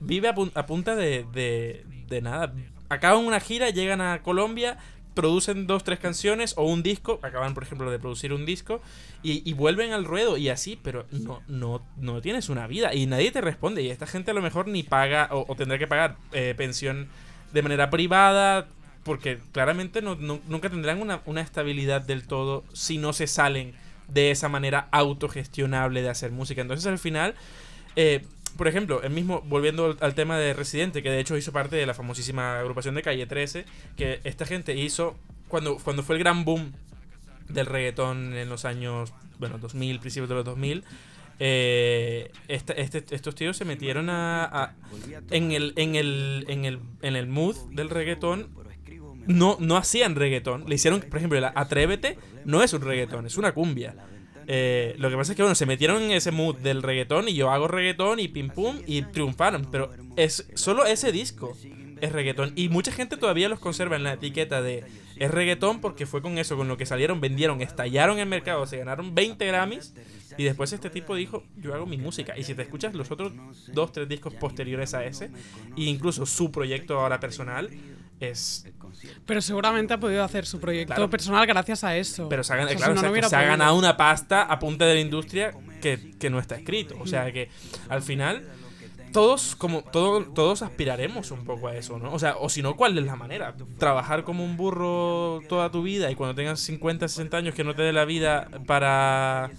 [0.01, 2.53] vive a, pun- a punta de, de, de nada.
[2.89, 4.77] Acaban una gira, llegan a Colombia,
[5.13, 8.81] producen dos, tres canciones o un disco, acaban por ejemplo de producir un disco
[9.23, 13.31] y, vuelven al ruedo y así, pero no, no, no tienes una vida y nadie
[13.31, 16.53] te responde y esta gente a lo mejor ni paga o, tendrá que pagar eh,
[16.57, 17.07] pensión
[17.53, 18.67] de manera privada
[19.03, 23.73] porque claramente no- nunca tendrán una, una estabilidad del todo si no se salen
[24.09, 26.61] de esa manera autogestionable de hacer música.
[26.61, 27.35] Entonces al final,
[27.95, 28.25] eh,
[28.57, 31.85] por ejemplo, el mismo, volviendo al, tema de Residente, que de hecho hizo parte de
[31.85, 35.15] la famosísima agrupación de Calle 13, que esta gente hizo,
[35.47, 36.73] cuando, cuando fue el gran boom
[37.47, 40.83] del reggaetón en los años, bueno, 2000, principios de los 2000,
[41.41, 42.81] eh, este-
[43.15, 44.73] estos tíos se metieron a, a-
[45.31, 48.49] en, el, en, el, en, el, en el mood del reggaetón.
[49.29, 50.65] No, no hacían reggaetón.
[50.67, 53.95] Le hicieron, por ejemplo, la Atrévete no es un reggaetón, es una cumbia.
[54.47, 57.35] Eh, lo que pasa es que, bueno, se metieron en ese mood del reggaetón y
[57.35, 59.67] yo hago reggaetón y pim pum y triunfaron.
[59.71, 61.55] Pero es solo ese disco
[62.01, 62.53] es reggaetón.
[62.55, 64.83] Y mucha gente todavía los conserva en la etiqueta de
[65.17, 68.77] es reggaetón porque fue con eso, con lo que salieron, vendieron, estallaron el mercado, se
[68.77, 69.93] ganaron 20 Grammys.
[70.37, 72.37] Y después este tipo dijo, yo hago mi música.
[72.37, 73.33] Y si te escuchas los otros
[73.73, 75.25] dos, tres discos posteriores a ese,
[75.75, 77.69] e incluso su proyecto ahora personal,
[78.19, 78.65] es...
[79.25, 81.09] Pero seguramente ha podido hacer su proyecto Claro.
[81.09, 82.27] personal gracias a eso.
[82.29, 83.51] Pero se ha, gan- O sea, claro, si no, no exacto, hubiera se ha podido.
[83.51, 86.95] ganado una pasta a punta de la industria que, que no está escrito.
[86.99, 87.49] O sea que
[87.87, 88.43] al final
[89.13, 92.13] todos como todo- todos aspiraremos un poco a eso, ¿no?
[92.13, 93.55] O sea, o si no, ¿cuál es la manera?
[93.77, 97.73] Trabajar como un burro toda tu vida y cuando tengas 50, 60 años que no
[97.75, 99.49] te dé la vida para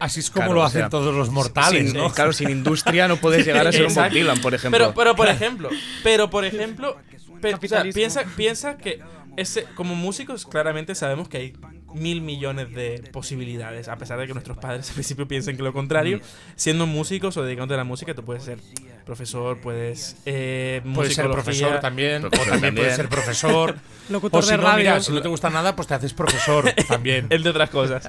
[0.00, 2.08] Así es como Claro, lo o hacen sea, todos los mortales, Sin- ¿no?
[2.12, 4.10] Claro, sin industria no puedes llegar a ser un Bob.
[4.10, 4.78] Dylan, por ejemplo.
[4.78, 5.70] Pero, pero por ejemplo,
[6.04, 6.96] pero por ejemplo,
[7.42, 9.00] o sea, piensa, piensa que
[9.36, 11.52] ese, como músicos claramente sabemos que hay
[11.94, 15.72] mil millones de posibilidades, a pesar de que nuestros padres al principio piensen que lo
[15.72, 16.20] contrario.
[16.56, 18.58] Siendo músicos o dedicándote a la música, tú puedes ser
[19.06, 22.96] profesor, puedes eh, Puedes ser profesor también, o Profesor también puedes también.
[22.96, 23.76] ser profesor.
[24.10, 24.76] Locutor o si de no, radio.
[24.78, 27.26] mira, si no te gusta nada, pues te haces profesor también.
[27.30, 28.08] entre otras cosas.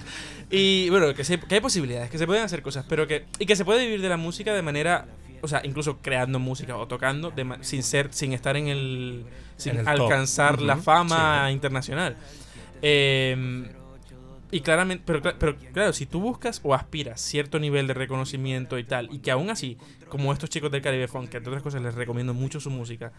[0.49, 3.45] Y bueno, que, se- que hay posibilidades, que se pueden hacer cosas, pero que y
[3.45, 5.05] que se puede vivir de la música de manera,
[5.41, 9.25] o sea, incluso creando música o tocando de sin ser sin estar en el
[9.57, 10.05] sin En el top.
[10.05, 12.15] alcanzar la fama internacional.
[12.81, 13.65] Eh,
[14.51, 18.79] y claramente, pero, cla- pero claro, si tú buscas o aspiras cierto nivel de reconocimiento
[18.79, 21.61] y tal, y que aún así, como estos chicos del Caribe Funk, que entre otras
[21.61, 23.11] cosas les recomiendo mucho su música,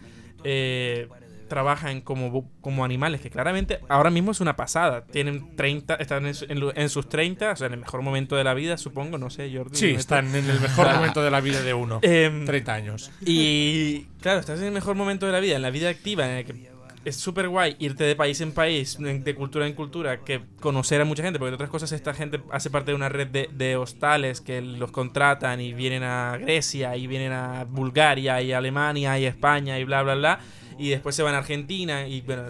[0.43, 1.07] eh,
[1.51, 5.03] trabajan como, como animales, que claramente ahora mismo es una pasada.
[5.03, 8.45] Tienen 30, están en, en en sus 30, o sea, en el mejor momento de
[8.45, 9.75] la vida, supongo, no sé, Jordi.
[9.77, 9.99] Sí, ¿no?
[9.99, 11.99] están en el mejor momento de la vida de uno.
[12.03, 13.11] Em, 30 años.
[13.25, 16.37] y claro, estás en el mejor momento de la vida, en la vida activa, en
[16.37, 16.71] el que
[17.03, 21.05] es súper guay irte de país en país, de cultura en cultura, que conocer a
[21.05, 23.75] mucha gente, porque de otras cosas esta gente hace parte de una red de, de
[23.75, 29.25] hostales que los contratan y vienen a Grecia y vienen a Bulgaria y Alemania y
[29.25, 30.39] España y bla, bla, bla,
[30.81, 32.43] y después se van a Argentina y bueno,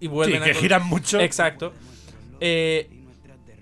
[0.00, 0.52] y vuelven Sí, a...
[0.52, 1.20] que giran mucho.
[1.20, 1.72] Exacto.
[2.40, 2.90] Eh,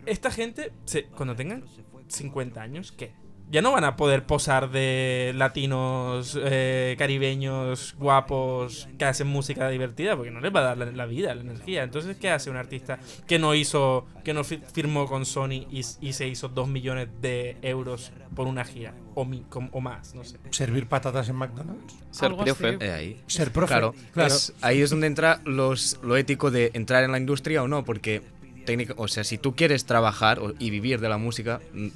[0.07, 1.65] esta gente, se- cuando tengan
[2.09, 3.13] 50 años, ¿qué?
[3.53, 10.17] Ya no van a poder posar de latinos, eh, caribeños, guapos, que hacen música divertida,
[10.17, 11.83] porque no les va a dar la, la vida, la energía.
[11.83, 15.83] Entonces, ¿qué hace un artista que no hizo, que no fi- firmó con Sony y,
[16.01, 18.95] y se hizo 2 millones de euros por una gira?
[19.15, 20.39] O, mi- com- o más, no sé.
[20.51, 21.95] Servir patatas en McDonald's.
[22.11, 22.79] Ser profe.
[22.81, 23.21] Eh, ahí.
[23.27, 23.69] Ser profe.
[23.75, 24.35] Claro, claro.
[24.35, 27.85] es- ahí es donde entra los, lo ético de entrar en la industria o no,
[27.85, 28.23] porque
[28.65, 31.89] técnica, o sea, si tú quieres trabajar y vivir de la música, mm,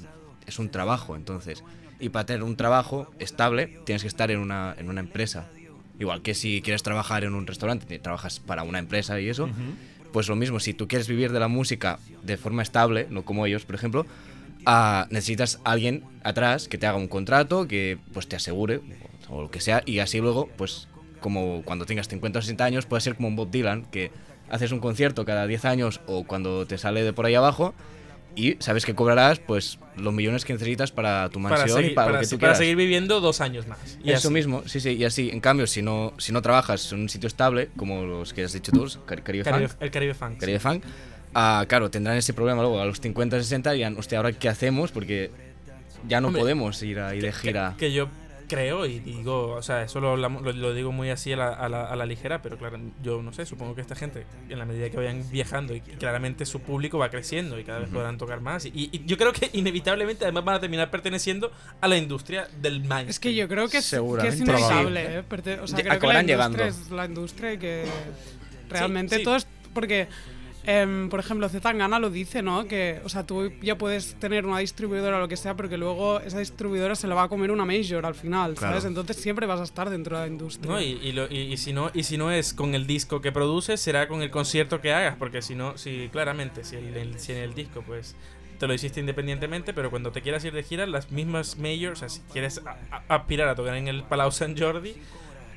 [0.47, 1.63] es un trabajo, entonces.
[1.99, 5.47] Y para tener un trabajo estable tienes que estar en una, en una empresa.
[5.99, 9.49] Igual que si quieres trabajar en un restaurante, te- trabajas para una empresa y eso.
[10.13, 13.45] Pues lo mismo, si tú quieres vivir de la música de forma estable, no como
[13.45, 14.05] ellos, por ejemplo,
[14.65, 18.81] ah, necesitas a alguien atrás que te haga un contrato, que pues te asegure
[19.29, 20.87] o lo que sea, y así luego, pues
[21.19, 24.11] como cuando tengas 50 o 60 años, puede ser como un Bob Dylan, que
[24.49, 27.73] haces un concierto cada 10 años o cuando te sale de por ahí abajo
[28.37, 31.95] y sabes que cobrarás pues los millones que necesitas para tu mansión Para, seguir, y
[31.95, 33.97] para, para lo que tú para seguir viviendo dos años más.
[34.03, 34.33] Y Eso así.
[34.33, 35.29] mismo, sí, sí, y así.
[35.31, 38.53] En cambio, si no, si no trabajas en un sitio estable, como los que has
[38.53, 40.37] dicho tú, Cari- Caribe, Caribe- Funk, el Caribe Funk.
[40.39, 40.83] Caribe Funk,
[41.33, 44.47] ah, claro, tendrán ese problema luego a los 50, 60 y dirán, hostia, ¿ahora qué
[44.49, 44.91] hacemos?
[44.91, 45.31] Porque
[46.07, 47.73] ya no Hombre, podemos ir ahí de gira.
[47.77, 48.07] Que, que yo
[48.47, 51.49] creo y digo, o sea, eso lo, hablamos- lo, lo digo muy así a la,
[51.49, 54.57] a, la, a la ligera, pero claro, yo no sé, supongo que esta gente, en
[54.59, 58.17] la medida que vayan viajando y claramente su público va creciendo y cada vez podrán
[58.17, 58.65] tocar más.
[58.65, 62.79] Y, y yo creo que inevitablemente además van a terminar perteneciendo a la industria del
[62.79, 63.09] mainstream.
[63.09, 65.19] Es que yo creo que es, que es inevitable.
[65.19, 65.23] ¿eh?
[65.61, 66.63] O sea, creo que la industria llegando.
[66.63, 67.85] es la industria y que
[68.69, 69.23] realmente sí.
[69.23, 69.47] todo es.
[69.73, 70.07] Porque,
[70.67, 72.67] em, por ejemplo, Zetangana lo dice, ¿no?
[72.67, 76.19] Que, o sea, tú ya puedes tener una distribuidora o lo que sea, porque luego
[76.19, 78.81] esa distribuidora se la va a comer una major al final, ¿sabes?
[78.81, 78.87] Claro.
[78.89, 80.71] Entonces siempre vas a estar dentro de la industria.
[80.71, 80.81] ¿no?
[80.81, 83.31] Y, y, lo- y- y si no y si no es con el disco que
[83.31, 87.19] produces, será con el concierto que hagas, porque si no, si claramente, si, el, el-
[87.19, 88.15] si en el disco pues
[88.59, 91.95] te lo hiciste independientemente, pero cuando te quieras ir de gira, las mismas majors, o
[91.99, 92.77] sea, si quieres a-
[93.07, 94.95] a- aspirar a tocar en el Palau Sant Jordi,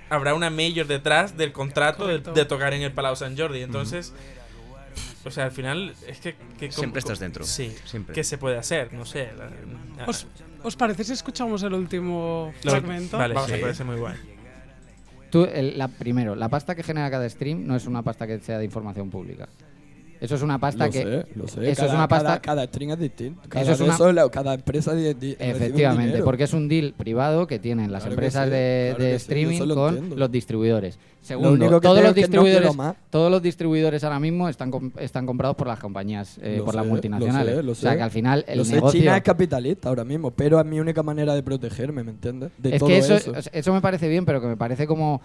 [0.09, 3.63] habrá una major detrás del contrato de, tocar en el Palau Sant Jordi.
[3.63, 4.13] Entonces,
[5.25, 6.35] o sea, al final es que...
[6.59, 7.45] que Siempre estás dentro.
[7.45, 7.75] Sí.
[7.85, 8.15] Siempre.
[8.15, 8.93] ¿Qué se puede hacer?
[8.93, 9.29] No sé.
[9.37, 10.27] la- ¿Os,
[10.63, 13.19] ¿Os parece si escuchamos el último lo- fragmento?
[13.19, 14.15] Vale, Vamos me a parece muy guay.
[15.31, 18.39] Tú, el- la, primero, la pasta que genera cada stream no es una pasta que
[18.41, 19.49] sea de información pública.
[20.21, 20.99] Eso es una pasta lo que.
[21.03, 21.71] sé, lo sé.
[21.71, 22.27] Eso cada, es una pasta.
[22.29, 23.41] Cada, cada string es distinto.
[23.49, 27.47] Cada, Eso es una- eso, cada empresa di- di- Efectivamente, porque es un deal privado
[27.47, 29.89] que tienen las Claro empresas sí, de, claro de que sí, yo streaming lo con
[29.95, 30.17] entiendo.
[30.17, 30.97] los distribuidores.
[30.97, 32.73] Lo Segundo, que todos los no distribuidores,
[33.11, 36.75] todos los distribuidores ahora mismo están com- están comprados por las compañías, eh, Lo por
[36.75, 37.57] las multinacionales.
[37.57, 39.91] lo sé, lo o sea que al final el Lo sé, negocio China es capitalista
[39.91, 42.51] ahora mismo, pero es mi única manera de protegerme, ¿me entiendes?
[42.57, 43.17] De es todo que eso,
[43.53, 45.21] eso me parece bien, pero que me parece como.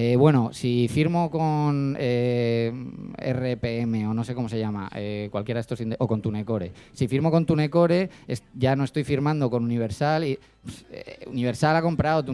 [0.00, 2.72] Eh, bueno, si firmo con eh,
[3.18, 6.70] RPM o no sé cómo se llama, eh, cualquiera de estos, o con Tunecore.
[6.92, 10.38] Si firmo con Tunecore, es- ya no estoy firmando con Universal y
[10.92, 12.24] eh, Universal ha comprado,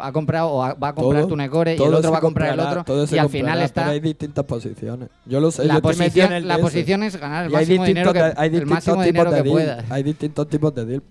[0.00, 2.58] ha comprado o va a comprar Todo- Tunecore y el otro va a comprar el
[2.60, 5.08] otro y al final está pero hay distintas posiciones.
[5.26, 8.32] Yo lo sé, la yo posición, la posición es ganar el Y máximo dinero que,
[8.36, 9.52] hay el máximo dinero de que deal.
[9.52, 9.90] puedas.
[9.92, 11.02] Hay distintos tipos de deal.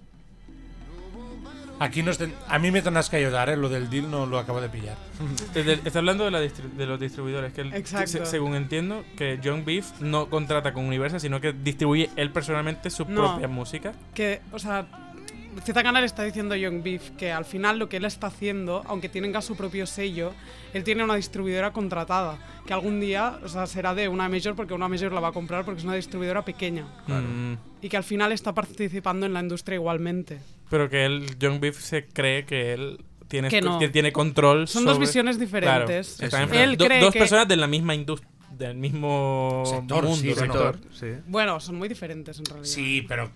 [1.79, 3.57] Aquí nos ten- a mí me tendrás que ayudar, ¿eh?
[3.57, 4.95] Lo del deal no lo acabo de pillar.
[5.55, 9.99] Está hablando de, la de los distribuidores, que, el- se- según entiendo, que John Beef
[9.99, 13.29] no contrata con Universal, sino que distribuye él personalmente su No.
[13.31, 13.93] propia música.
[14.13, 14.85] que, o sea,
[15.63, 18.83] Zetangana le está diciendo a Young Beef que al final lo que él está haciendo,
[18.87, 20.33] aunque tenga su propio sello,
[20.73, 24.73] él tiene una distribuidora contratada, que algún día, o sea, será de una major porque
[24.73, 28.03] una major la va a comprar porque es una distribuidora pequeña Mm, y que al
[28.03, 30.39] final está participando en la industria igualmente.
[30.69, 33.79] pero que él, John Beef se cree que él tiene, Que no.
[33.79, 36.19] que tiene control Son dos visiones Claro, diferentes.
[36.53, 36.77] Él.
[36.77, 40.53] Do- cree dos que- personas de la misma industria, del mismo Sector, mundo, sí, bueno.
[40.53, 40.79] sector.
[40.93, 41.07] Sí.
[41.27, 42.65] Bueno, son muy diferentes en realidad.
[42.67, 43.29] Sí, pero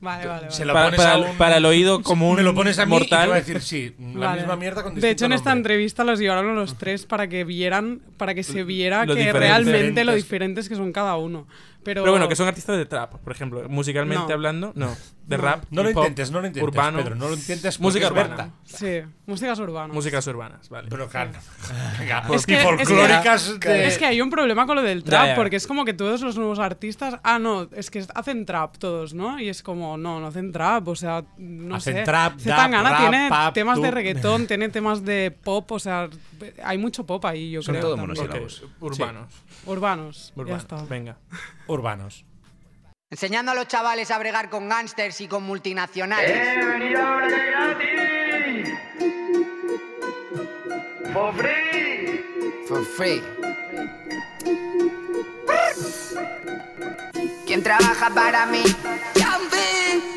[0.00, 0.50] Vale, vale, vale.
[0.52, 2.86] se lo Para- pones para el- un- para el oído común Me lo pones a
[2.86, 3.32] mí y te mortal.
[3.32, 4.40] a decir sí, la Vale.
[4.42, 5.58] misma mierda con De hecho, en esta nombre.
[5.74, 9.38] entrevista los llevaron los tres para que vieran, para que se viera Lo que diferente.
[9.48, 10.24] realmente lo Diferentes.
[10.24, 11.48] diferentes que son cada uno.
[11.82, 13.68] Pero, Pero bueno, que son artistas de trap, por ejemplo.
[13.68, 14.34] Musicalmente No.
[14.34, 14.94] hablando, no.
[15.28, 15.42] De No.
[15.44, 15.64] rap.
[15.70, 16.98] No lo hip hop, intentes, no lo intentes, Urbano.
[16.98, 17.78] Pedro, no lo intentes.
[17.80, 18.28] Música urbana.
[18.28, 18.50] Berta.
[18.64, 19.94] Sí, músicas urbanas.
[19.94, 20.88] Músicas urbanas, vale.
[20.88, 21.32] Pero claro.
[21.98, 25.04] Venga, Es que- es que- folclóricas de- Es que hay un problema con lo del
[25.04, 27.20] trap, porque es como que todos los nuevos artistas.
[27.22, 29.38] Ah, no, es que hacen trap todos, ¿no?
[29.38, 32.02] Y es como, no, no hacen trap, o sea, no Hacen sé.
[32.04, 36.08] trap, Zetangana dap, tiene rap, pop, temas de reggaetón, tiene temas de pop, o sea,
[36.64, 37.82] hay mucho pop ahí, yo Son creo.
[37.82, 38.16] todo también.
[38.16, 38.64] monosílabos.
[38.80, 39.34] Urbanos.
[39.66, 40.62] Urbanos, ya Urbanos.
[40.62, 40.82] está.
[40.84, 41.18] Venga.
[41.66, 42.24] urbanos.
[43.10, 46.58] Enseñando a los chavales a bregar con gángsters y con multinacionales.
[52.66, 53.22] For free.
[57.46, 58.62] ¿Quién trabaja para mí?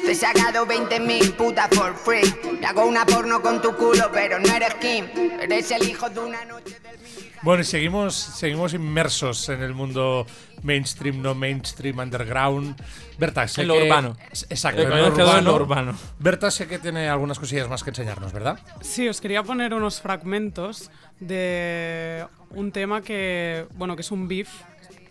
[0.04, 2.30] Te he sacado 20 mil putas for free.
[2.60, 5.06] Te hago una porno con tu culo, pero no eres Kim.
[5.40, 7.00] Eres el hijo de una noche del
[7.42, 10.28] Bueno, y seguimos, seguimos inmersos en el mundo
[10.64, 12.76] mainstream, no mainstream, underground.
[13.18, 14.16] Berta, sé En lo que- urbano.
[14.50, 15.54] Exacto, en lo urbano.
[15.56, 15.96] urbano.
[16.20, 18.60] Berta sé que tiene algunas cosillas más que enseñarnos, ¿verdad?
[18.82, 24.50] Sí, os quería poner unos fragmentos de un tema que, bueno, que es un beef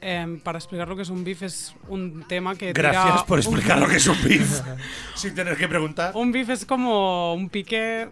[0.03, 3.39] em, para explicar lo que es un beef es un tema que tira Gracias por
[3.39, 4.61] un- explicar lo que es un beef.
[5.15, 6.13] sin tener que preguntar.
[6.15, 8.09] Un beef es como un pique,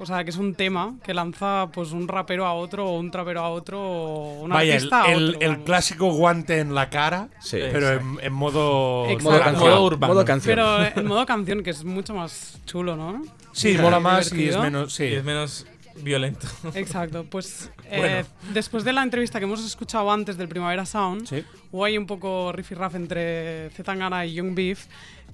[0.00, 3.10] o sea, que es un tema que lanza pues un rapero a otro o un
[3.10, 5.40] trapero a otro o un Vaya, el, artista a el- otro.
[5.42, 5.64] el vamos.
[5.66, 7.58] clásico guante en la cara, Sí.
[7.72, 9.04] pero en, en modo.
[9.04, 9.78] Modo Modo canción.
[9.82, 10.14] urbano.
[10.14, 10.52] Modo canción.
[10.56, 13.22] Pero en modo canción, que es mucho más chulo, ¿no?
[13.52, 14.92] Sí, Y mola más y es menos.
[14.94, 15.04] Sí.
[15.04, 15.66] Y es menos
[16.02, 16.46] violento.
[16.74, 18.26] Exacto, pues eh, Bueno.
[18.54, 21.44] después de la entrevista que hemos escuchado antes del Primavera Sound, Sí.
[21.72, 24.86] hubo ahí un poco riff-raff entre Zetangana y Young Beef.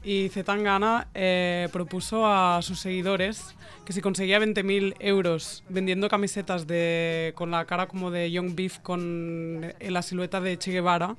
[0.04, 3.54] Y Zetangana eh, propuso a sus seguidores
[3.84, 8.78] que si conseguía 20.000 euros vendiendo camisetas de, con la cara como de Young Beef
[8.80, 11.16] con eh, la silueta de Che Guevara,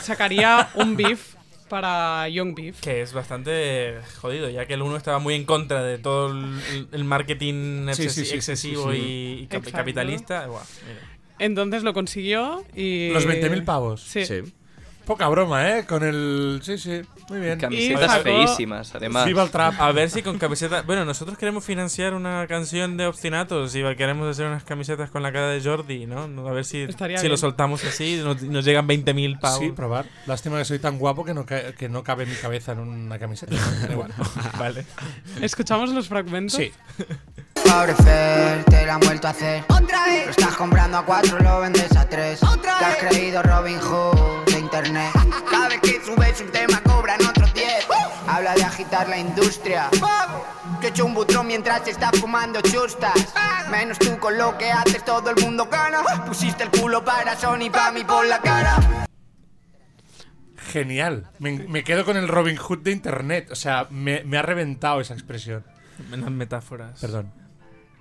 [0.00, 1.34] sacaría un beef
[1.68, 2.80] para Young Beef.
[2.80, 6.88] Que es bastante jodido, ya que el uno estaba muy en contra de todo el,
[6.90, 9.76] el marketing Sí, sí, excesi- sí, sí, excesivo sí, y, y cap- Exacto.
[9.78, 10.46] capitalista.
[10.48, 11.00] Buah, mira.
[11.38, 13.10] Entonces lo consiguió y...
[13.12, 14.02] Los 20.000 pavos.
[14.02, 14.24] Sí.
[15.10, 15.86] Poca broma, ¿eh?
[15.86, 16.60] Con el.
[16.62, 17.02] Sí, sí.
[17.30, 17.58] Muy bien.
[17.58, 19.26] Camisetas sacó- feísimas, además.
[19.26, 19.74] Viva el trap.
[19.80, 20.82] A ver si con camiseta.
[20.82, 25.32] Bueno, nosotros queremos financiar una canción de obstinatos y queremos hacer unas camisetas con la
[25.32, 26.46] cara de Jordi, ¿no?
[26.48, 29.58] A ver si, Estaría si lo soltamos así nos, nos llegan 20.000 pavos.
[29.58, 30.06] Sí, probar.
[30.26, 33.18] Lástima que soy tan guapo que no, ca- que no cabe mi cabeza en una
[33.18, 33.52] camiseta.
[33.56, 34.12] Da igual.
[34.60, 34.86] vale.
[35.42, 36.56] ¿Escuchamos los fragmentos?
[36.56, 36.70] Sí.
[37.64, 39.64] Pobre Fer, te la han vuelto a hacer.
[39.70, 40.26] Otra vez.
[40.26, 42.40] Lo estás comprando a cuatro, lo vendes a tres.
[42.44, 45.12] Otra te has creído Robin Hood internet.
[45.50, 47.88] Cada vez que subes un tema cobran otros 10.
[48.28, 49.90] Habla de agitar la industria.
[50.80, 53.34] Yo echo un butrón mientras estás fumando chustas.
[53.68, 56.02] Menos tú con lo que haces, todo el mundo gana.
[56.24, 58.78] Pusiste el culo para Sony, pa' mí por la cara.
[60.56, 61.30] Genial.
[61.40, 63.48] Me, me quedo con el Robin Hood de internet.
[63.50, 65.64] O sea, me, me ha reventado esa expresión.
[66.10, 67.00] Menos metáforas.
[67.00, 67.32] Perdón.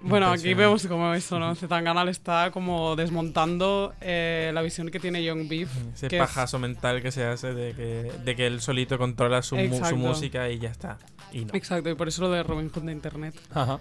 [0.01, 1.53] Bueno, aquí vemos como eso, ¿no?
[1.55, 5.69] Zetangana le está como desmontando eh, la visión que tiene Young Beef.
[5.93, 9.41] Ese que es- pajazo mental que se hace de que, de que él solito controla
[9.41, 9.95] su, mu- su Exacto.
[9.97, 10.97] música y ya está.
[11.33, 11.53] Y no.
[11.53, 13.35] Exacto, y por eso lo de Robin Hood de Internet.
[13.53, 13.79] Ajá.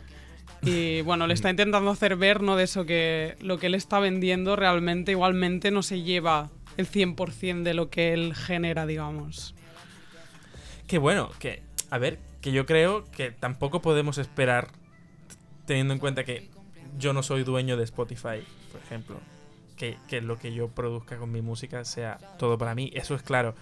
[0.62, 2.56] Y bueno, le está intentando hacer ver, ¿no?
[2.56, 7.62] De eso que lo que él está vendiendo realmente igualmente no se lleva el 100%
[7.62, 9.54] de lo que él genera, digamos.
[10.88, 14.68] Que bueno, que, a ver, que yo creo que tampoco podemos esperar,
[15.68, 16.48] teniendo en cuenta que
[16.98, 19.20] yo no soy dueño de Spotify, por ejemplo,
[19.76, 23.22] que, que lo que yo produzca con mi música sea todo para mí, eso es
[23.22, 23.54] claro.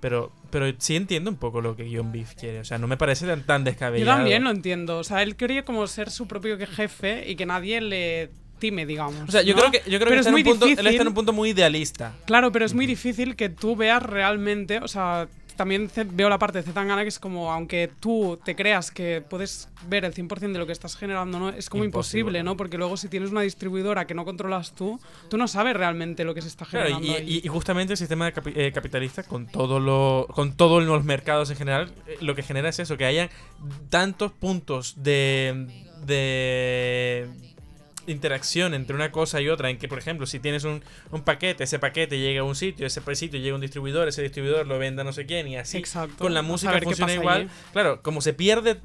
[0.00, 2.96] Pero, pero sí entiendo un poco lo que John Beef quiere, o sea, no me
[2.96, 4.16] parece tan, tan Yo descabellado.
[4.18, 4.98] también lo entiendo.
[4.98, 9.28] O sea, él quería como ser su propio jefe y que nadie le time, digamos.
[9.28, 9.60] O sea, yo ¿no?
[9.60, 11.14] creo que, yo creo que es está en muy un punto, él está en un
[11.14, 12.14] punto muy idealista.
[12.26, 16.58] Claro, pero es muy difícil que tú veas realmente, o sea, también veo la parte
[16.58, 20.58] de Zetangana que es como, aunque tú te creas que puedes ver el 100% de
[20.58, 21.48] lo que estás generando, ¿no?
[21.50, 22.20] Es como Imposible.
[22.20, 22.56] imposible, ¿no?
[22.56, 26.34] Porque luego si tienes una distribuidora que no controlas tú, tú no sabes realmente lo
[26.34, 27.06] que se está Claro, generando.
[27.08, 27.40] y, ahí.
[27.42, 31.04] y- y justamente el sistema de capi- eh, capitalista, con todo lo, con todos los
[31.04, 33.28] mercados en general, eh, lo que genera es eso, que hayan
[33.90, 35.66] tantos puntos de,
[36.06, 37.28] de
[38.06, 41.64] interacción entre una cosa y otra, en que, por ejemplo, si tienes un, un paquete,
[41.64, 44.78] ese paquete llega a un sitio, ese sitio llega a un distribuidor, ese distribuidor lo
[44.78, 46.16] vende a no sé quién, y así Exacto.
[46.18, 47.48] con la música funciona igual.
[47.72, 48.78] Claro, como se pierde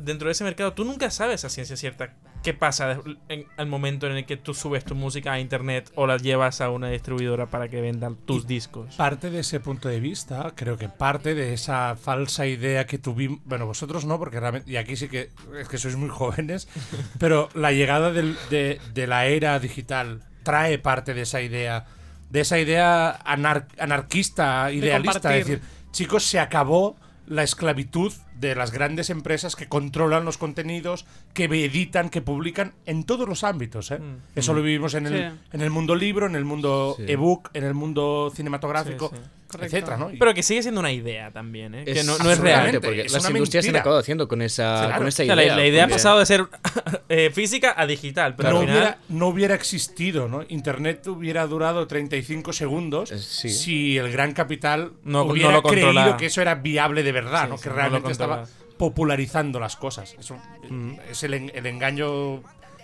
[0.00, 4.06] dentro de ese mercado, tú nunca sabes a ciencia cierta qué pasa en- al momento
[4.08, 7.46] en el que tú subes tu música a internet o la llevas a una distribuidora
[7.46, 8.96] para que vendan tus discos.
[8.96, 13.38] Parte de ese punto de vista, creo que parte de esa falsa idea que tuvimos,
[13.44, 15.30] bueno, vosotros no, porque realmente, y aquí sí que
[15.60, 16.66] es que sois muy jóvenes,
[17.20, 18.61] pero la llegada del- de,
[18.94, 21.84] de la era digital trae parte de esa idea,
[22.30, 25.40] de esa idea anar- anarquista, idealista, compartir.
[25.40, 26.96] es decir, chicos, se acabó
[27.26, 33.04] la esclavitud de las grandes empresas que controlan los contenidos, que editan, que publican en
[33.04, 33.90] todos los ámbitos.
[33.90, 33.98] ¿eh?
[33.98, 34.16] Mm.
[34.38, 35.38] Eso lo vivimos en, el, Sí.
[35.52, 37.04] en el mundo libro, en el mundo Sí.
[37.08, 40.10] ebook, en el mundo cinematográfico, Sí, etcétera, ¿no?
[40.18, 41.84] Pero que sigue siendo una idea también, ¿eh?
[41.84, 42.60] que no, no es real.
[42.62, 44.98] Realmente, porque es las industrias se han acabado haciendo con esa, Claro.
[44.98, 45.46] con esa O sea, idea.
[45.48, 46.46] la, la idea ha pasado de ser
[47.10, 48.76] eh, física a digital, pero no, al final...
[48.78, 50.42] hubiera, no hubiera existido, ¿no?
[50.48, 53.50] Internet hubiera durado 35 segundos Eh, sí.
[53.50, 57.44] si el gran capital No- no hubiera lo creído que eso era viable de verdad,
[57.44, 57.56] Sí, ¿no?
[57.58, 58.10] sí, que realmente.
[58.22, 58.44] Estaba
[58.78, 60.14] popularizando las cosas.
[60.18, 60.36] Eso
[60.68, 60.94] Mm.
[61.10, 62.42] es el, el engaño,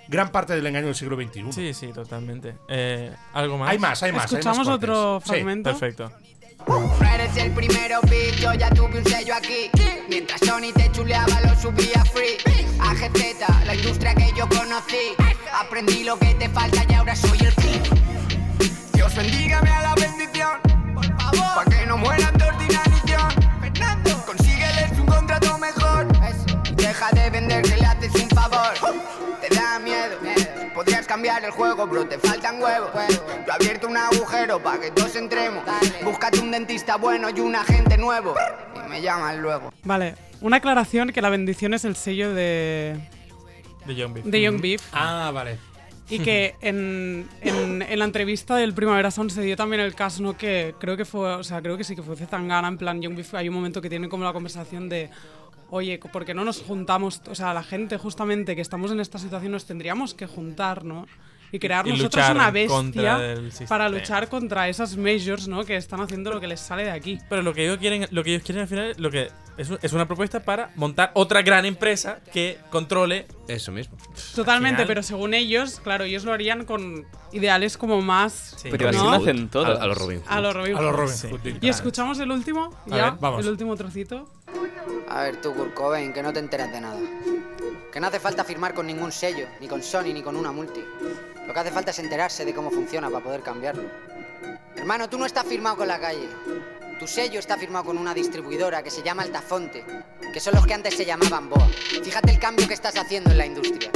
[0.09, 1.53] gran parte del engaño del siglo XXI.
[1.53, 2.55] Sí, sí, totalmente.
[2.69, 3.71] Eh, ¿Algo más?
[3.71, 4.25] Hay más, hay más.
[4.25, 5.31] hay más ¿Escuchamos otro Sí.
[5.31, 5.71] fragmento?
[5.71, 6.13] Perfecto.
[6.67, 9.71] No eres el primero, bitch, yo ya tuve un sello aquí.
[10.09, 12.37] Mientras Sony te chuleaba, lo subía free.
[12.81, 15.15] AGZ, la industria que yo conocí.
[15.53, 17.81] Aprendí lo que te falta y ahora soy el king.
[18.93, 20.61] Dios bendígame a la bendición.
[20.95, 21.65] Por favor.
[21.65, 22.88] Pa' que no mueran de inanición.
[26.89, 28.73] Deja de vender haces un favor.
[29.43, 30.17] Te da miedo.
[30.75, 32.89] Podrías cambiar el juego, bro, te faltan huevos.
[33.11, 35.65] Yo he abierto un agujero para que todos entremos.
[36.03, 38.35] Búscate un dentista bueno y un agente nuevo.
[38.75, 39.71] Y me llaman luego.
[39.85, 42.99] Vale, una aclaración que la bendición es el sello de,
[43.85, 44.25] De Young Beef.
[44.25, 44.83] de Young Beef.
[44.93, 45.59] Ah, vale.
[46.09, 50.23] Y que en, en, en la entrevista del Primavera Sound se dio también el caso,
[50.23, 50.39] ¿no?
[50.39, 53.15] Que creo que fue, o sea, creo que sí que fue Zetangana, en plan, Young
[53.15, 55.11] Beef, hay un momento que tienen como la conversación de,
[55.71, 57.21] oye, ¿por qué no nos juntamos?
[57.31, 61.07] O sea, la gente justamente que estamos en esta situación nos tendríamos que juntar, ¿no?
[61.51, 63.35] Y crear Y nosotros luchar una bestia
[63.69, 65.65] para luchar contra esas majors, ¿no?
[65.65, 67.19] Que están haciendo lo que les sale de aquí.
[67.31, 69.79] Pero lo que ellos quieren, lo que ellos quieren al final, lo que es, un-
[69.81, 73.27] es una propuesta para montar otra gran empresa que controle.
[73.49, 73.97] Eso mismo.
[74.35, 78.55] Totalmente, pero según ellos, claro, ellos lo harían con ideales como más...
[78.59, 78.69] Sí.
[78.71, 79.05] Pero así ¿No?
[79.11, 79.79] lo hacen todas.
[79.81, 80.29] A, a los Robin Hood.
[80.31, 80.97] A los Robin A los Hood.
[81.01, 81.29] Robin Sí.
[81.29, 81.47] Hood.
[81.47, 81.75] Y claro.
[81.75, 83.41] escuchamos el último, A ya, ver, vamos.
[83.43, 84.31] el último trocito.
[85.09, 87.01] A ver tú, Kurt Cobain, que no te enteras de nada.
[87.93, 90.85] Que no hace falta firmar con ningún sello, ni con Sony, ni con una multi.
[91.47, 93.85] Lo que hace falta es enterarse de cómo funciona para poder cambiarlo.
[94.77, 96.29] Hermano, tú no estás firmado con la calle.
[96.99, 99.85] Tu sello está firmado con una distribuidora que se llama Altafonte,
[100.33, 101.69] que son los que antes se llamaban Boa.
[102.03, 103.91] Fíjate el cambio que estás haciendo en la industria.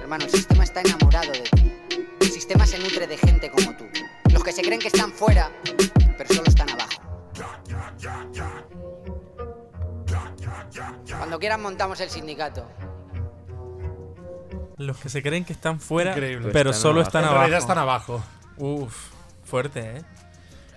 [0.00, 1.72] Hermano, el sistema está enamorado de ti.
[2.20, 3.86] El sistema se nutre de gente como tú.
[4.30, 5.50] Los que se creen que están fuera,
[6.16, 7.02] pero solo están abajo.
[11.22, 12.66] Cuando quieran montamos el sindicato.
[14.76, 16.48] Los que se creen que están fuera, Increíble.
[16.52, 17.08] pero Están solo abajo.
[17.08, 17.38] están en abajo.
[17.42, 18.24] realidad están abajo.
[18.56, 19.10] Uf,
[19.44, 20.02] fuerte, ¿eh?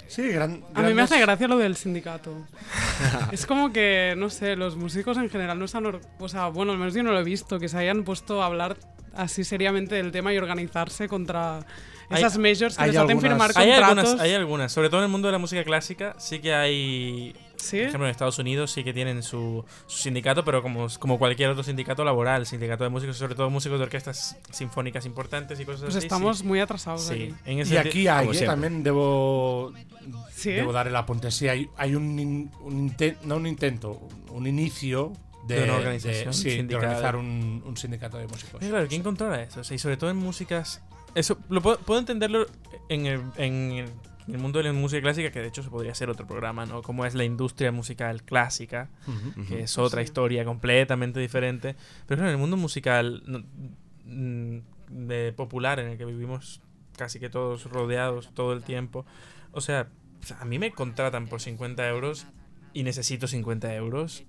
[0.07, 2.31] Sí, gran, A mí me grandes- hace gracia lo del sindicato.
[3.31, 5.87] es como que, no sé, los músicos en general no están...
[5.87, 8.43] or- O sea, bueno, al menos yo no lo he visto, que se hayan puesto
[8.43, 8.77] a hablar
[9.15, 11.57] así seriamente del tema y organizarse contra
[12.11, 13.97] Hay- esas majors que hay les hacen algunas- firmar Hay contratos.
[13.97, 17.35] algunas, hay algunas, sobre todo en el mundo de la música clásica, sí que hay.
[17.65, 17.77] ¿Sí?
[17.77, 21.49] Por ejemplo, en Estados Unidos sí que tienen su, su sindicato, pero como, como cualquier
[21.49, 25.81] otro sindicato laboral, sindicato de músicos, sobre todo músicos de orquestas sinfónicas importantes y cosas
[25.83, 26.05] Pues así.
[26.05, 26.43] estamos sí.
[26.45, 27.33] muy atrasados Sí, aquí.
[27.45, 29.73] en ese Y aquí hay, eh, también debo,
[30.31, 30.51] ¿Sí?
[30.51, 31.31] debo dar el apunte.
[31.31, 33.99] Sí, hay, hay un, in- un inten- no un intento,
[34.29, 35.13] un inicio
[35.47, 38.59] de, De una organización de- sí, de organizar un, un sindicato de músicos.
[38.59, 39.61] Claro, ¿quién controla eso?
[39.61, 40.81] O sea, y sobre todo en músicas.
[41.13, 42.45] Eso lo puedo, puedo entenderlo
[42.89, 43.89] en el, en el- en
[44.27, 46.81] el mundo de la música clásica, que de hecho se podría hacer otro programa, ¿no?
[46.81, 48.89] Como es la industria musical clásica,
[49.47, 51.75] que es otra historia completamente diferente.
[52.07, 53.43] Pero claro, en el mundo musical no-
[54.05, 54.57] mm,
[55.07, 56.61] de popular, en el que vivimos
[56.97, 59.05] casi que todos rodeados todo el tiempo,
[59.51, 59.89] o sea,
[60.39, 62.25] a mí me contratan por 50 euros
[62.73, 64.23] y necesito 50 euros.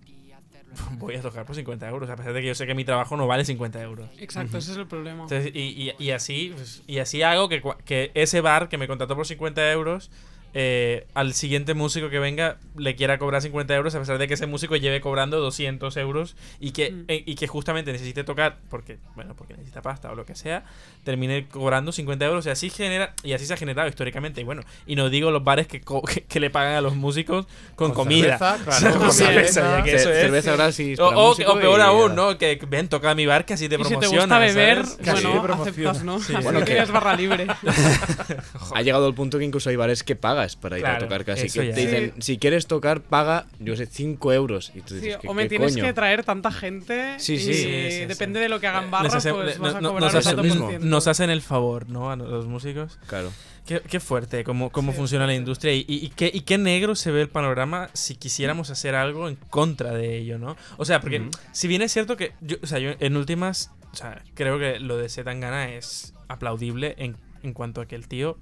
[0.98, 3.16] Voy a tocar por 50 euros, a pesar de que yo sé que mi trabajo
[3.16, 4.08] no vale 50 euros.
[4.18, 5.22] Exacto, ese es el problema.
[5.24, 5.60] Entonces, y,
[5.98, 9.26] y- y así pues, y así hago que, que ese bar que me contrató por
[9.26, 10.10] 50 euros
[10.58, 14.32] eh, al siguiente músico que venga le quiera cobrar 50 euros a pesar de que
[14.34, 17.04] ese músico lleve cobrando 200 euros y que, Mm.
[17.08, 20.64] eh, y que justamente necesite tocar porque bueno porque necesita pasta o lo que sea
[21.04, 24.62] termine cobrando 50 euros y así genera y así se ha generado históricamente y bueno
[24.86, 27.44] y no digo los bares que, co- que, que le pagan a los músicos
[27.74, 29.78] con, Con comida cerveza, claro, Con con cerveza, cerveza.
[29.78, 30.20] ya que eso Ce- es.
[30.22, 30.98] cerveza gratis.
[31.00, 32.38] o, peor y- aún, ¿no?
[32.38, 34.22] Que ven, toca mi bar que así te y si te promociona.
[34.22, 34.82] gusta beber,
[35.22, 35.90] bueno, promociona.
[35.90, 36.18] aceptas, ¿no?
[36.20, 36.32] Sí.
[36.42, 37.46] Bueno, que barra libre.
[38.74, 40.16] Ha llegado el punto que incluso hay bares que
[40.46, 41.48] pagas para ir Claro, a tocar casi.
[41.48, 41.74] Que ya.
[41.74, 42.22] te dicen, Sí.
[42.22, 44.70] si quieres tocar, paga, yo sé, 5 euros.
[44.74, 45.84] Y tú Sí, dices, ¿qué, o me qué tienes coño?
[45.84, 47.44] que traer tanta gente Sí, y sí.
[47.54, 48.06] Sí, sí, sí.
[48.06, 50.70] depende de lo que hagan Les barra, hace- pues no- vas a cobrar nos, mismo.
[50.80, 52.10] nos hacen el favor, ¿no?
[52.10, 52.98] A los músicos.
[53.06, 53.32] Claro.
[53.66, 56.94] Qué, qué fuerte cómo, cómo funciona la industria y, y- y qué, y qué negro
[56.94, 60.56] se ve el panorama si quisiéramos hacer algo en contra de ello, ¿no?
[60.76, 63.96] O sea, porque si bien es cierto que yo, o sea, yo en últimas, o
[63.96, 68.38] sea, creo que lo de Zetangana es aplaudible en, en cuanto a que el tío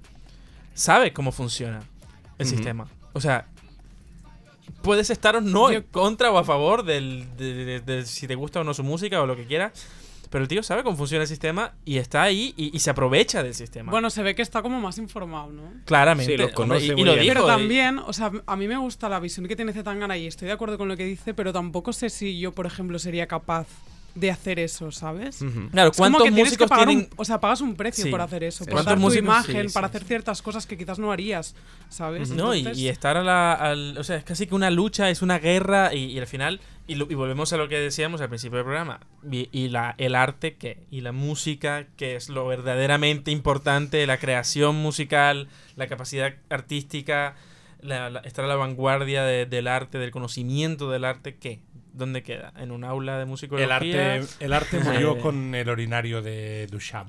[0.75, 1.85] sabe cómo funciona
[2.39, 2.87] el sistema.
[3.13, 3.47] O sea,
[4.83, 8.35] puedes estar o no en contra o a favor del, de, de- de si te
[8.35, 9.73] gusta o no su música o lo que quiera.
[10.31, 13.45] Pero el tío sabe cómo funciona el sistema y está ahí y, y se aprovecha
[13.45, 13.93] del sistema.
[13.93, 15.63] Bueno, se ve que está como más informado, ¿no?
[15.85, 16.37] claramente.
[16.49, 17.27] Sí, conoce y, y muy lo dijo.
[17.35, 20.47] Pero también, o sea, a mí me gusta la visión que tiene Zetangana y estoy
[20.49, 23.69] de acuerdo con lo que dice, pero tampoco sé si yo, por ejemplo, sería capaz
[24.15, 25.41] de hacer eso, ¿sabes?
[25.73, 27.09] Claro, ¿cuántos músicos pagar tienen.?
[27.11, 28.11] un- o sea, pagas un precio Sí.
[28.11, 30.99] por hacer eso, por ¿Cuántos dar tu imagen, Sí, para hacer ciertas cosas que quizás
[31.01, 31.57] no harías,
[31.89, 32.31] ¿sabes?
[32.31, 33.53] No, y, Entonces- y estar a la.
[33.55, 36.61] al- o sea, es casi que una lucha, es una guerra, y, y al final.
[36.87, 39.01] Y, lo- y volvemos a lo que decíamos al principio del programa.
[39.33, 40.83] Y, y la, el arte, ¿qué?
[40.91, 47.37] Y la música, que es lo verdaderamente importante, la creación musical, la capacidad artística,
[47.81, 51.61] la- la- estar a la vanguardia de- del arte, del conocimiento del arte, ¿qué?
[51.97, 52.53] ¿Dónde queda?
[52.59, 53.67] ¿En un aula de musicología?
[53.67, 57.09] El arte, el arte murió con el urinario de Duchamp.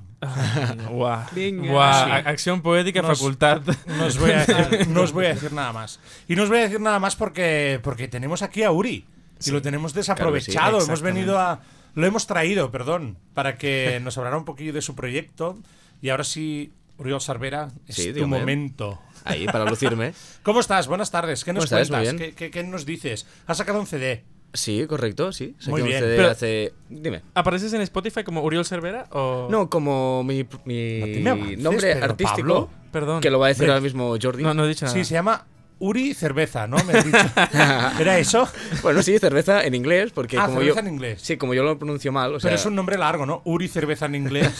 [0.88, 1.24] Guau.
[1.34, 1.68] Venga.
[1.70, 2.10] Guau, Sí.
[2.12, 3.62] a- Acción poética, Nos- facultad.
[3.86, 5.98] No os voy a decir, no os voy a decir nada más.
[6.28, 9.04] Y no os voy a decir nada más porque, porque tenemos aquí a Uri.
[9.44, 10.58] Y lo tenemos desaprovechado.
[10.70, 11.60] Claro sí, hemos venido a.
[11.94, 15.58] Lo hemos traído, perdón, para que nos hablara un poquillo de su proyecto.
[16.00, 18.38] Y ahora sí, Uriol Sarvera, es Sí, tu dígame.
[18.38, 19.00] momento.
[19.24, 20.12] Ahí, para lucirme.
[20.44, 20.86] ¿Cómo estás?
[20.86, 21.42] Buenas tardes.
[21.44, 22.14] ¿Qué nos cuentas?
[22.14, 23.26] ¿Qué, qué, qué nos dices?
[23.46, 24.24] Has sacado un CD.
[24.56, 25.54] Sí, correcto, sí.
[25.58, 26.00] Saqué Muy un bien.
[26.00, 26.72] CD Pero- hace...
[26.88, 27.22] Dime.
[27.34, 29.48] ¿Apareces en Spotify como Uriol Cervera o...?
[29.50, 32.70] No, como mi, mi No te me avances, nombre Pedro artístico, Pablo.
[32.92, 33.20] Perdón.
[33.20, 33.72] que lo va a decir Hombre.
[33.74, 34.42] ahora mismo Jordi.
[34.42, 34.96] No, no he dicho nada.
[34.96, 35.46] Sí, se llama
[35.78, 36.76] Uri Cerveza, ¿no?
[36.84, 37.18] Me has dicho.
[38.00, 38.48] ¿Era eso?
[38.82, 40.86] Bueno, sí, cerveza en inglés, porque Ah, como cerveza yo...
[40.86, 41.20] en inglés.
[41.22, 42.48] Sí, como yo lo pronuncio mal, o sea...
[42.48, 43.42] Pero es un nombre largo, ¿no?
[43.44, 44.50] Uri Cerveza en inglés.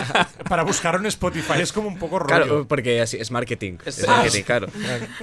[0.48, 2.28] Para buscarlo en Spotify es como un poco rollo.
[2.44, 3.78] Claro, porque así es marketing.
[3.84, 4.66] Es marketing, claro.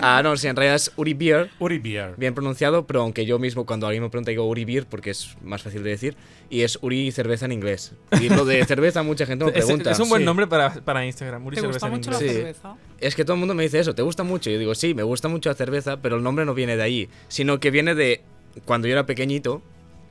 [0.02, 2.14] Ah, no, sí, en realidad es Uri Beer, Uri Beer.
[2.18, 5.36] bien pronunciado, pero aunque yo mismo cuando alguien me pregunta digo Uri Beer porque es
[5.42, 6.18] más fácil de decir,
[6.50, 7.94] y es Uri cerveza en inglés.
[8.22, 9.92] Y lo de cerveza mucha gente me Es, pregunta.
[9.92, 10.26] es un buen Sí.
[10.26, 11.46] nombre para, para Instagram.
[11.46, 12.58] Uri ¿Te Cerveza gusta en mucho la inglés.
[12.62, 12.68] Sí.
[13.00, 14.50] Es que todo el mundo me dice eso, ¿te gusta mucho?
[14.50, 16.84] Y yo digo, sí, me gusta mucho la cerveza, pero el nombre no viene de
[16.84, 18.22] ahí, sino que viene de
[18.66, 19.62] cuando yo era pequeñito.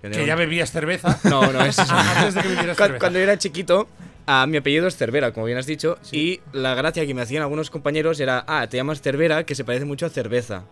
[0.02, 1.18] Que ya bebías cerveza.
[1.24, 1.94] No, no es eso.
[1.96, 2.98] Antes de que bebieras Cu- cerveza.
[3.00, 3.88] Cuando yo era chiquito,
[4.26, 7.42] ah, mi apellido es Cervera, como bien has dicho, y la gracia que me hacían
[7.42, 10.62] algunos compañeros era, ah, te llamas Cervera, que se parece mucho a cerveza.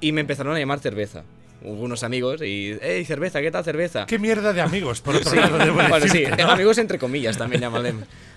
[0.00, 1.24] Y me empezaron a llamar cerveza.
[1.62, 4.06] Hubo unos amigos y, hey, cerveza, ¿qué tal cerveza?
[4.06, 5.36] Qué mierda de amigos, por otro Sí.
[5.36, 6.50] lado, debo bueno, sí, decirte, ¿no?
[6.52, 7.92] amigos entre comillas también llamarle.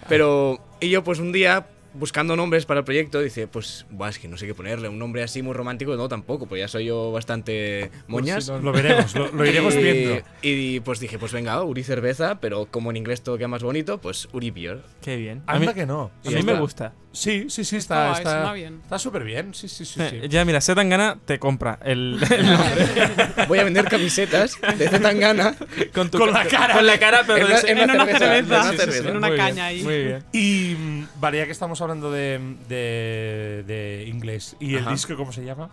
[0.10, 4.20] Pero, y yo pues un día, buscando nombres para el proyecto, dice, pues, buah, es
[4.20, 6.86] que no sé qué ponerle, un nombre así muy romántico, no, tampoco, pues ya soy
[6.86, 8.48] yo bastante moñas.
[8.48, 10.22] Lo veremos, lo, lo iremos y, viendo.
[10.42, 14.00] Y pues dije, pues venga, Uri cerveza, pero como en inglés todo queda más bonito,
[14.00, 14.82] pues Uri beer.
[15.02, 15.44] Qué bien.
[15.48, 16.12] A mí, Anda que no.
[16.26, 16.60] a Y mí me está.
[16.60, 16.94] gusta.
[17.12, 18.80] Sí, sí, sí, Está está está suena bien.
[18.84, 19.54] Está súper bien.
[19.54, 20.16] Sí, sí, sí, sí.
[20.24, 23.46] Eh, Ya, mira, Zetangana te compra el, el nombre.
[23.48, 25.56] Voy a vender camisetas de Zetangana.
[25.94, 26.74] con, tu Con la cara.
[26.74, 27.60] Con la cara, pero En una-
[28.04, 29.84] En cerveza, cerveza, en una sí, sí, en caña bien, ahí.
[29.84, 30.24] Muy bien.
[30.32, 34.56] Y mm, vale, ya que estamos hablando de, de, de inglés.
[34.60, 34.92] ¿Y el Ajá.
[34.92, 35.70] disco cómo se llama?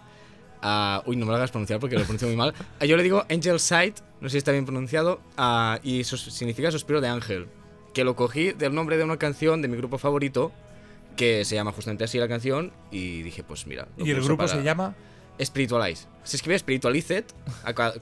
[0.63, 2.53] Ah, uy, no me lo hagas pronunciar porque lo pronuncio muy mal.
[2.81, 6.17] Ah, Yo le digo Angel Sight, no sé si está bien pronunciado, ah, y eso
[6.17, 7.49] significa suspiro de ángel.
[7.95, 10.53] Que lo cogí del nombre de una canción de mi grupo favorito,
[11.17, 13.89] que se llama justamente así la canción, y dije, pues mira.
[13.97, 14.95] lo ¿Y el grupo para- se llama?
[15.43, 16.07] Spiritualize.
[16.23, 17.25] Se escribe Spiritualized,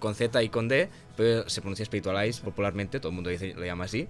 [0.00, 3.64] con Z y con D, pero se pronuncia Spiritualize popularmente, todo el mundo dice, lo
[3.64, 4.08] llama así.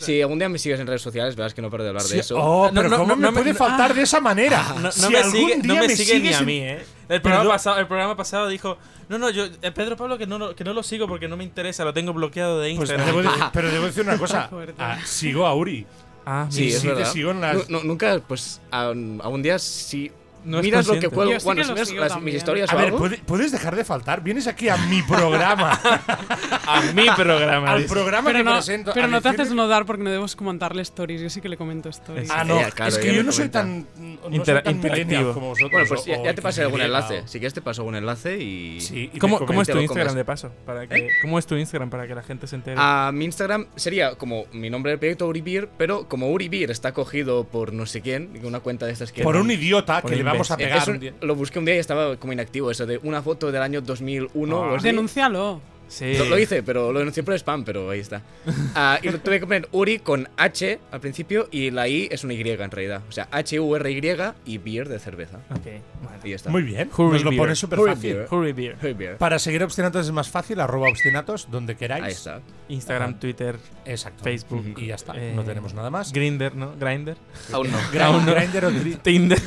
[0.00, 2.14] Si algún día me sigues en redes sociales, verás que no paro de hablar Sí,
[2.14, 2.36] de eso.
[2.38, 4.62] Oh, No, pero no, ¿cómo no, me no me- puede no- faltar de esa manera?
[4.76, 6.58] No, no Si me algún sigue, no día me sigue ni sigues a en- mí,
[6.60, 6.84] ¿eh?
[7.08, 8.78] El programa, pasado, el programa pasado dijo,
[9.08, 11.36] no, no, yo, eh, Pedro Pablo, que no, lo- que no lo sigo porque no
[11.36, 13.06] me interesa, lo tengo bloqueado de Pues Instagram.
[13.06, 14.48] debo decir- pero debo decir una cosa.
[14.78, 15.86] Ah, sigo a Uri.
[16.24, 16.74] ah, Sí, mira.
[16.76, 17.12] es sí te verdad.
[17.12, 20.10] sigo en las- nunca, pues, a, a un día si
[20.44, 22.74] No miras lo que cuelgo, Yo sí bueno, que si miras las- mis historias A
[22.74, 24.22] o ver, algo, ¿puede- ¿puedes dejar de faltar?
[24.22, 25.78] Vienes aquí a mi programa.
[26.66, 27.72] a mi programa.
[27.72, 28.92] al programa Pero que no, presento.
[28.94, 31.20] pero no te haces notar porque no debemos comentarle stories.
[31.20, 32.30] Yo sí que le comento stories.
[32.30, 32.58] Ah, no.
[32.58, 33.86] Ella, claro, es que yo me no soy tan.
[33.96, 35.34] No soy Intera- tan interactivo.
[35.34, 35.70] como vosotros.
[35.72, 37.22] Bueno, pues o- ya, ya te pasé algún enlace.
[37.26, 38.80] Si quieres te paso algún enlace y...
[38.80, 40.50] Sí, y ¿Cómo, ¿Cómo es tu Instagram de paso?
[40.66, 42.76] Para que, ¿Cómo es tu Instagram para que la gente se entere?
[42.78, 47.44] A mi Instagram sería como mi nombre del proyecto Uribir, pero como Uribir está cogido
[47.44, 49.22] por no sé quién, una cuenta de estas que...
[49.22, 51.78] Por un idiota que le vamos a pegar un- un lo busqué un día y
[51.78, 54.76] estaba como inactivo, eso de una foto del año 2001 o Ah.
[54.76, 54.86] así.
[54.86, 55.60] Denúncialo.
[55.90, 56.14] Sí.
[56.16, 58.22] Lo, lo hice, pero lo denuncié por spam, pero ahí está.
[58.74, 62.24] Ah, y lo tuve que poner Uri con H al principio y la I es
[62.24, 63.02] una Y en realidad.
[63.08, 64.00] O sea, H-U-R-Y
[64.46, 65.38] y beer de cerveza.
[65.50, 65.66] Ok,
[66.02, 66.18] vale.
[66.24, 66.50] Y ya está.
[66.50, 66.88] Muy bien.
[66.96, 67.42] Hurry Nos lo beer.
[67.42, 68.14] pone súper Hurry fácil.
[68.14, 68.28] beer.
[68.30, 68.76] Hurry Beer.
[68.80, 69.16] Hurry beer.
[69.18, 72.04] Para seguir Obstinatos es más fácil, arroba obstinatos, donde queráis.
[72.04, 72.40] Ahí está.
[72.68, 73.18] Instagram, Ajá.
[73.20, 74.22] Twitter, Exacto.
[74.24, 74.74] Facebook.
[74.78, 76.12] Y ya está, eh, no tenemos nada más.
[76.12, 76.74] Grinder, ¿no?
[76.78, 77.16] Grinder.
[77.52, 77.78] Aún no.
[77.92, 78.70] Grind- Grindr o
[79.02, 79.38] Tinder.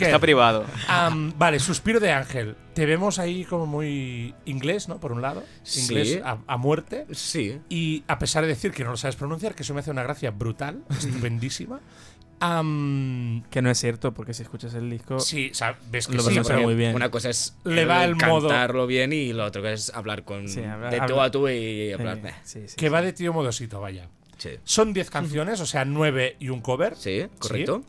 [0.00, 0.64] Está privado.
[0.86, 2.56] Am, vale, Suspiro de Ángel.
[2.78, 5.00] Te vemos ahí como muy inglés, ¿no?
[5.00, 5.42] Por un lado.
[5.64, 5.80] Sí.
[5.80, 7.06] Inglés a, a muerte.
[7.10, 7.58] Sí.
[7.68, 10.04] Y a pesar de decir que no lo sabes pronunciar, que eso me hace una
[10.04, 11.80] gracia brutal, estupendísima.
[12.40, 15.18] am, que no es cierto, porque si escuchas el disco.
[15.18, 16.94] sí, o sea, ves que Lo sí, porque- muy bien.
[16.94, 20.22] Una cosa es Le va el modo- cantarlo bien y lo otro que es hablar
[20.24, 22.20] con Sí, habla- de tú habla- a tú y hablar.
[22.44, 22.92] Sí, sí, que sí.
[22.92, 24.08] va de tío modosito, vaya.
[24.36, 24.50] Sí.
[24.62, 26.94] Son 10 canciones, o sea, 9 y un cover.
[26.94, 27.82] Sí, correcto.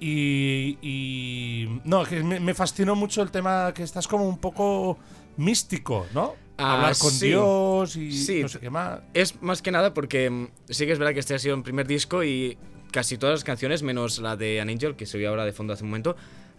[0.00, 4.98] Y, y- No, que me, me fascinó mucho el tema que estás como un poco
[5.36, 6.34] místico, ¿no?
[6.58, 7.28] Ah, Hablar con sí.
[7.28, 8.42] Dios y Sí.
[8.42, 9.00] no sé qué más.
[9.14, 11.62] Es más que nada porque mm, sí que es verdad que este ha sido el
[11.62, 12.58] primer disco y
[12.92, 15.72] casi todas las canciones, menos la de An Angel, que se oía ahora de fondo
[15.72, 16.16] hace un momento,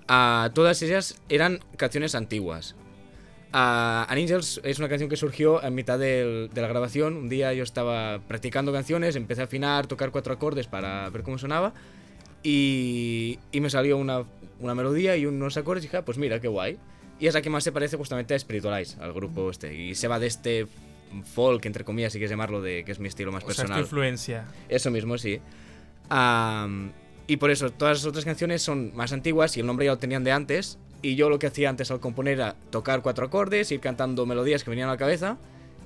[0.08, 2.76] ah, todas ellas eran canciones antiguas.
[3.54, 7.16] Ah, An Angel es una canción que surgió en mitad del- de la grabación.
[7.18, 11.38] Un día yo estaba practicando canciones, empecé a afinar, tocar cuatro acordes para ver cómo
[11.38, 11.74] sonaba
[12.44, 14.24] y, y me salió una,
[14.60, 16.78] una melodía y unos acordes y dije, ah, pues mira, qué guay.
[17.20, 19.74] Y es la que más se parece justamente a Spiritualize, al grupo este.
[19.76, 20.68] Y se va de este
[21.34, 23.58] folk, entre comillas, si quieres llamarlo, de que es mi estilo más O sea, es
[23.58, 23.82] tu personal.
[23.82, 24.46] influencia.
[24.70, 25.40] Eso mismo, sí.
[27.28, 29.98] Y por eso, todas las otras canciones son más antiguas y el nombre ya lo
[30.00, 30.80] tenían de antes.
[31.02, 34.64] Y yo lo que hacía antes al componer era tocar cuatro acordes, ir cantando melodías
[34.64, 35.38] que venían a la cabeza.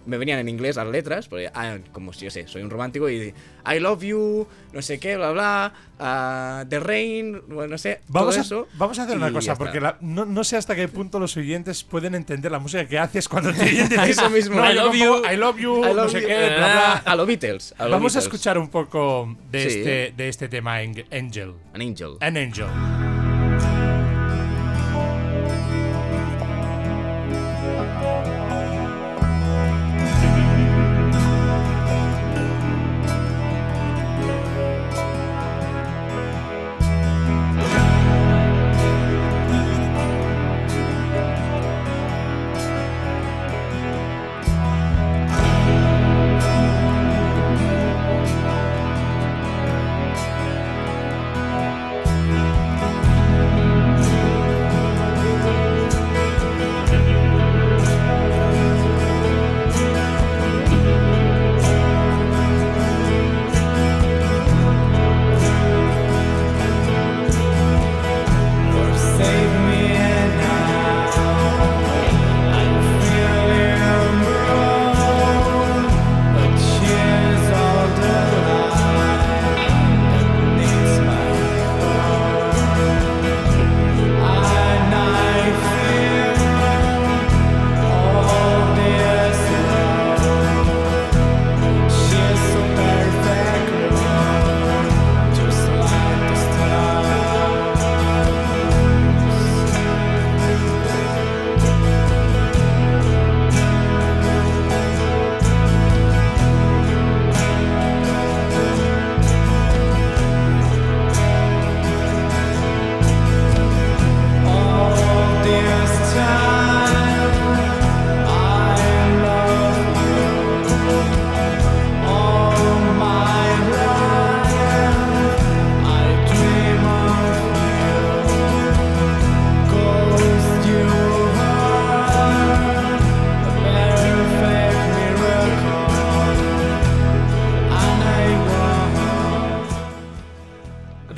[0.05, 3.09] Me venían en inglés las letras, porque, ah, como si yo sé, soy un romántico
[3.09, 3.33] y
[3.71, 8.29] I love you, no sé qué, bla, bla, ah, The Rain, bueno, no sé, Vamos
[8.35, 8.67] todo a, eso.
[8.75, 11.83] vamos a hacer una cosa, porque la- no, no sé hasta qué punto los oyentes
[11.83, 14.55] pueden entender la música que haces cuando te oyen decir Eso mismo.
[14.57, 15.21] "No, I love you.
[15.31, 16.27] I love you, I no love sé you.
[16.27, 16.93] qué, bla, bla.
[17.05, 17.73] A los Beatles.
[17.77, 19.79] a Vamos a escuchar un poco de, Sí.
[19.79, 21.53] este, de este tema, Ang- Angel.
[21.73, 22.17] An Angel.
[22.21, 23.94] An Angel.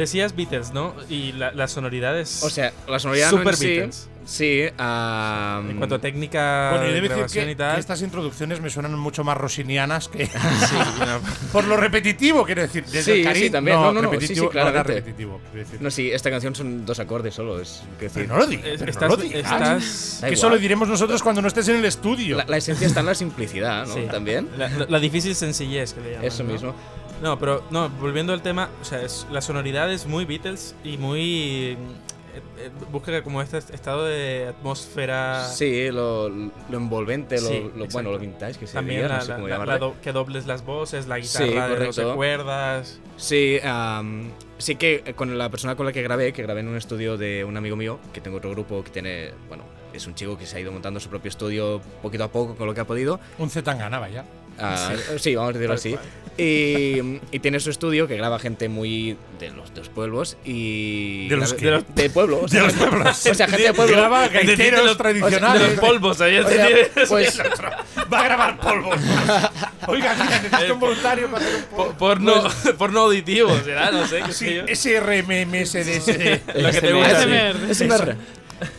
[0.08, 0.95] Decías Beatles, ¿no?
[1.10, 2.41] Y la, la sonoridad es.
[2.43, 4.10] O sea, la sonoridad Super no en sí, Beatles.
[4.26, 7.76] Sí, ah, en cuanto a técnica, Bueno, decir grabación que, y tal.
[7.76, 10.26] que estas introducciones me suenan mucho más rosinianas que.
[10.28, 11.22] Sí, no.
[11.53, 12.84] por lo repetitivo, quiero decir.
[12.86, 13.78] Desde Sí, el sí, también.
[13.78, 14.93] No, no, no, sí, sí, repetitivo, no, claramente.
[14.95, 15.82] repetitivo, decir.
[15.82, 17.60] No, sí, esta canción son dos acordes solo.
[17.62, 18.66] Es, decir, Pero no lo digas.
[18.66, 19.39] Es- pero no estás- lo digas.
[19.53, 22.36] estás- que eso lo diremos nosotros cuando no estés en el estudio.
[22.38, 23.93] la, la esencia está en la simplicidad, ¿no?
[23.93, 24.01] Sí.
[24.12, 24.49] También.
[24.58, 26.26] La, la- difícil sencillez que le llaman.
[26.26, 26.51] Eso ¿no?
[26.51, 26.68] mismo.
[26.72, 26.76] No,
[27.39, 31.78] pero no, volviendo al tema, o sea, es- la sonoridad es muy Beatles y muy.
[32.36, 35.43] eh, eh, busca como este estado de atmósfera.
[35.45, 36.47] Sí, lo, lo
[36.78, 39.47] envolvente, lo, Sí, lo- bueno, lo vintage que se También veía, la- no sé cómo
[39.47, 42.15] la- la do- que dobles las voces, la Sí, guitarra de 12 correcto.
[42.15, 42.99] cuerdas.
[43.15, 46.68] Sí, am, sí que eh, con la persona con la que grabé, que grabé en
[46.68, 49.63] un estudio de un amigo mío, que tengo otro grupo que tiene, bueno,
[49.93, 52.68] es un chico que se ha ido montando su propio estudio poquito a poco con
[52.68, 53.20] lo que ha podido.
[53.39, 54.24] Un Zetangana, vaya.
[54.60, 55.36] Ah, sí.
[55.36, 55.97] vamos a decirlo Tal así.
[56.39, 61.28] Y, y tiene su estudio que graba gente muy de los, de los pueblos y...
[61.30, 61.66] ¿De los graba- qué?
[61.66, 62.39] de, los- de pueblos.
[62.43, 63.26] o De sea, los pueblos.
[63.26, 63.97] O sea, gente de pueblo.
[63.97, 65.62] Graba gaiteros los- tradicionales.
[65.64, 66.68] De los polvos, ahí O sea,
[67.08, 67.41] pues,
[68.14, 68.95] Va a grabar polvos.
[69.88, 71.97] Oiga, mira, necesito un voluntario para hacer un Po- polvo.
[71.97, 72.43] Porno,
[72.78, 74.22] porno auditivo, será, no sé.
[74.24, 74.68] qué sé Sí, yo.
[74.76, 76.62] SRMMSDSD.
[76.62, 77.74] Lo que te gusta.
[77.74, 78.16] SMR.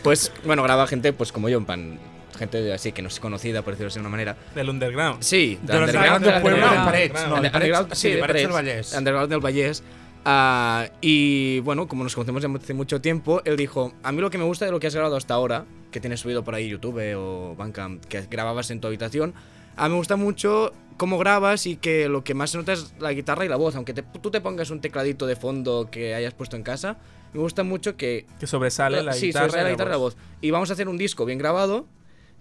[0.01, 1.99] Pues, bueno, graba gente pues como yo, en pan...
[2.39, 4.35] Gente de- así que no es conocida, por decirlo de una manera.
[4.55, 5.21] Del underground.
[5.21, 6.75] Sí, De los underground del pueblo de.
[6.75, 7.27] Parets.
[7.27, 8.93] No, underground, sí, de Parets del Vallès.
[8.97, 9.83] Underground del Vallès.
[10.25, 14.37] Ah, y bueno, como nos conocemos hace mucho tiempo, él dijo: A mí lo que
[14.37, 17.01] me gusta de lo que has grabado hasta ahora, que tienes subido por ahí YouTube
[17.17, 19.33] o Bandcamp, que grababas en tu habitación,
[19.75, 22.93] a mí me gusta mucho cómo grabas y que lo que más se nota es
[22.99, 23.75] la guitarra y la voz.
[23.75, 26.97] Aunque te- tú te pongas un tecladito de fondo que hayas puesto en casa,
[27.33, 29.45] me gusta mucho que Que sobresale la sí, guitarra.
[29.47, 30.17] sobresale la guitarra y la voz.
[30.41, 31.85] Y vamos a hacer un disco bien grabado,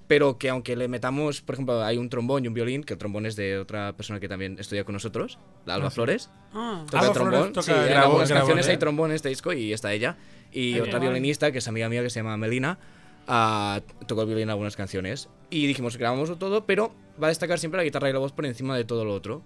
[0.09, 2.99] pero que aunque le metamos, por ejemplo, hay un trombón y un violín, que el
[2.99, 6.31] trombón es de otra persona que también estudia con nosotros, la Alba Flores.
[6.55, 7.35] Ah, Toca Alba el trombón.
[7.35, 8.71] Flores toca sí, el en algunas grabó, canciones ¿eh?
[8.71, 10.17] hay trombón en este disco y está ella.
[10.51, 12.79] Y otra violinista, que es amiga mía, que se llama Melina,
[13.27, 15.29] ah, tocó el violín en algunas canciones.
[15.51, 18.47] Y dijimos, grabamos todo, pero va a destacar siempre la guitarra y la voz por
[18.47, 19.43] encima de todo lo otro.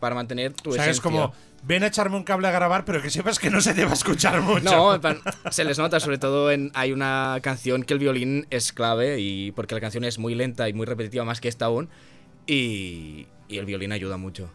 [0.00, 1.02] Para mantener tu O sea, es esencia.
[1.02, 1.32] como,
[1.62, 3.90] ven a echarme un cable a grabar, pero que sepas que no se te va
[3.92, 4.60] a escuchar mucho.
[4.64, 5.18] No, en plan,
[5.50, 9.52] se les nota, sobre todo en hay una canción que el violín es clave y
[9.52, 11.88] porque la canción es muy lenta y muy repetitiva más que esta aún
[12.46, 14.50] y, y el violín ayuda mucho.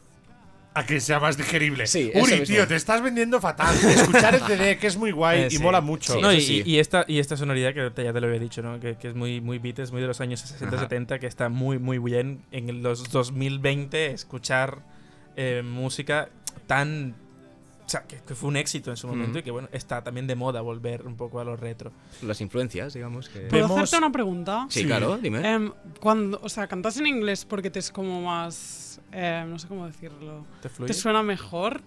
[0.74, 1.86] a que sea más digerible.
[1.88, 2.46] Sí, Uri, mismo.
[2.46, 3.76] tío, te estás vendiendo fatal.
[3.76, 5.60] Escuchar el CD, que es muy guay Eh, y sí.
[5.64, 6.14] mola mucho.
[6.14, 6.22] Sí.
[6.22, 6.64] No, y, eso sí.
[6.66, 8.80] y esta, y esta sonoridad que ya te lo había dicho, ¿no?
[8.80, 10.86] Que, que es muy, muy Beatles, muy de los años 60, Ajá.
[10.86, 14.80] 70, que está muy, muy bien en los 2020 escuchar
[15.36, 16.30] eh, música
[16.68, 17.16] tan...
[17.86, 20.26] O sea, que, que fue un éxito en su momento y que, bueno, está también
[20.26, 21.92] de moda volver un poco a lo retro.
[22.22, 23.28] Las influencias, digamos.
[23.28, 23.42] Que...
[23.42, 24.66] ¿Puedo Vemos- hacerte una pregunta?
[24.70, 24.86] Sí, Sí.
[24.86, 25.40] claro, dime.
[25.46, 29.68] Em, cuando, o sea, cantas en inglés porque te es como más, eh, no sé
[29.68, 30.88] cómo decirlo, ¿Te fluye?
[30.88, 31.82] ¿te suena mejor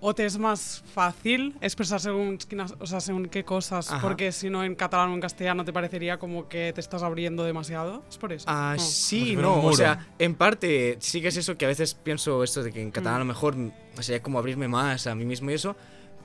[0.00, 2.38] o te es más fácil expresar según,
[2.78, 3.90] o sea, según qué cosas?
[3.90, 4.00] Ajá.
[4.00, 7.44] Porque si no en catalán o en castellano te parecería como que te estás abriendo
[7.44, 8.02] demasiado.
[8.08, 8.44] ¿Es por eso?
[8.48, 8.82] Ah, No.
[8.82, 12.62] sí, no, o sea, en parte sí que es eso que a veces pienso esto
[12.62, 13.16] de que en catalán Mm.
[13.16, 15.76] a lo mejor mm, sería como abrirme más a mí mismo y eso,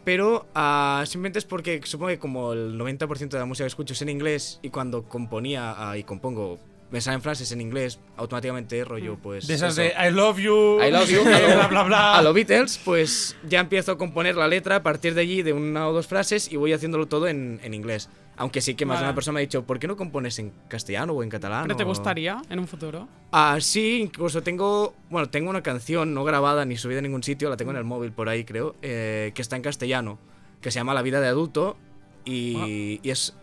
[0.04, 3.94] pero ah, simplemente es porque supongo que como el 90% de la música que escucho
[3.94, 6.60] es en inglés y cuando componía ah, y compongo
[6.92, 9.48] me salen frases en inglés, automáticamente rollo pues...
[9.48, 9.82] De esas eso.
[9.82, 12.18] de I love you, I love you, bla, a lo- bla, bla, bla.
[12.18, 15.52] A los Beatles, pues ya empiezo a componer la letra a partir de allí de
[15.54, 18.10] una o dos frases y voy haciéndolo todo en, en inglés.
[18.38, 19.10] Aunque sí que más de Vale.
[19.12, 21.64] una persona me ha dicho, ¿por qué no compones en castellano o en catalán?
[21.64, 23.08] ¿Pero te gustaría en un futuro?
[23.32, 27.50] Ah, sí, incluso tengo, bueno, tengo una canción no grabada ni subida en ningún sitio,
[27.50, 30.20] la tengo en el móvil por ahí creo, eh, que está en castellano,
[30.62, 31.78] que se llama La vida de adulto
[32.26, 33.34] y, y es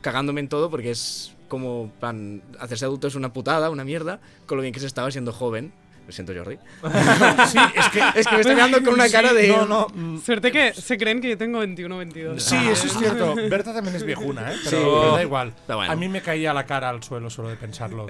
[0.00, 4.56] cagándome en todo porque es como, plan, hacerse adulto es una putada, una mierda, con
[4.56, 5.72] lo bien que se estaba siendo joven.
[6.06, 6.56] Lo siento, Jordi.
[7.48, 9.48] Sí, es que, Es que me está quedando con una Sí, cara de...
[9.48, 9.86] No, no.
[9.94, 12.42] mm, Suerte que se creen que yo tengo 21 22.
[12.42, 13.34] Sí, eso es cierto.
[13.50, 14.56] Berta también es viejuna, ¿eh?
[14.64, 14.76] Pero, Sí.
[15.00, 15.52] pero da igual.
[15.66, 15.92] Pero bueno.
[15.92, 18.06] A mí me caía la cara al suelo solo de pensarlo.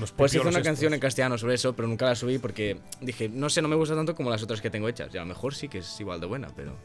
[0.00, 0.64] los Pues hice una estos.
[0.64, 3.76] canción en castellano sobre eso, pero nunca la subí porque dije, no sé, no me
[3.76, 5.14] gusta tanto como las otras que tengo hechas.
[5.14, 6.76] Y a lo mejor sí que es igual de buena, pero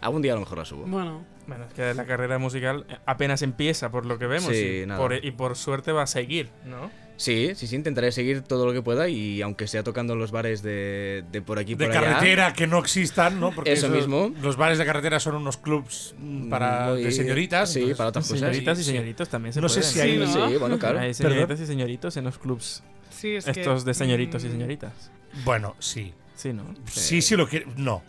[0.00, 0.84] algún día a lo mejor la subo.
[0.86, 4.86] Bueno, Bueno, es que la carrera musical apenas empieza por lo que vemos Sí, y,
[4.86, 5.00] nada.
[5.00, 6.90] por, y por suerte va a seguir, ¿no?
[7.16, 10.30] Sí, sí, sí, intentaré seguir todo lo que pueda y aunque sea tocando en los
[10.30, 12.12] bares de, de por aquí De por allá.
[12.14, 13.50] carretera que no existan, ¿no?
[13.52, 14.32] Porque Eso mismo.
[14.40, 17.70] Los bares de carretera son unos clubs mm, para Muy- de señoritas.
[17.72, 18.38] Sí, entonces- para otras cosas.
[18.40, 18.90] Señoritas y sí.
[18.92, 20.12] señoritos también se No sé si hay.
[20.26, 20.48] Sí, ¿no?
[20.48, 20.98] Sí, bueno, claro.
[21.00, 24.52] Hay señoritas y señoritos en los clubs sí, es estos que, de señoritos y mm,
[24.52, 25.10] señoritas.
[25.44, 26.14] Bueno, sí.
[26.40, 26.64] Sí, ¿no?
[26.86, 27.66] Sí, sí lo quiere.
[27.76, 28.02] No,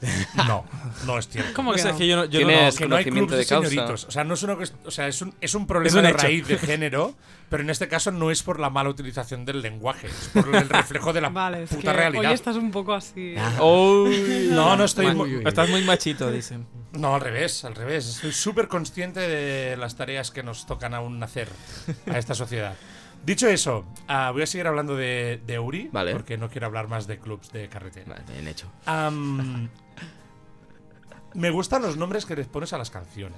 [0.47, 0.63] no,
[1.05, 1.51] no es cierto.
[1.53, 1.89] ¿Cómo que no?
[1.89, 4.05] es que yo no, yo no- Tienes- que no hay clubs de, de señoritos.
[4.05, 4.53] O sea, no es, una
[4.85, 6.17] o sea, es, un, es un problema Es un de hecho.
[6.27, 7.13] raíz de género,
[7.49, 10.69] pero en este caso no es por la mala utilización del lenguaje, es por el
[10.69, 12.25] reflejo de la Vale, es puta que realidad.
[12.29, 13.35] hoy estás un poco así.
[13.61, 14.47] Uy.
[14.51, 15.07] No, no estoy.
[15.07, 16.65] Ma- mu- Estás muy machito, dicen.
[16.93, 18.07] No, al revés, al revés.
[18.07, 21.49] Estoy súper consciente de las tareas que nos tocan aún hacer
[22.09, 22.75] a esta sociedad.
[23.23, 26.11] Dicho eso, ah, voy a seguir hablando de, de Uri, Vale.
[26.13, 28.07] porque no quiero hablar más de clubs de carretera.
[28.13, 28.67] Vale, bien hecho.
[31.33, 33.37] Me gustan los nombres que les pones a las canciones.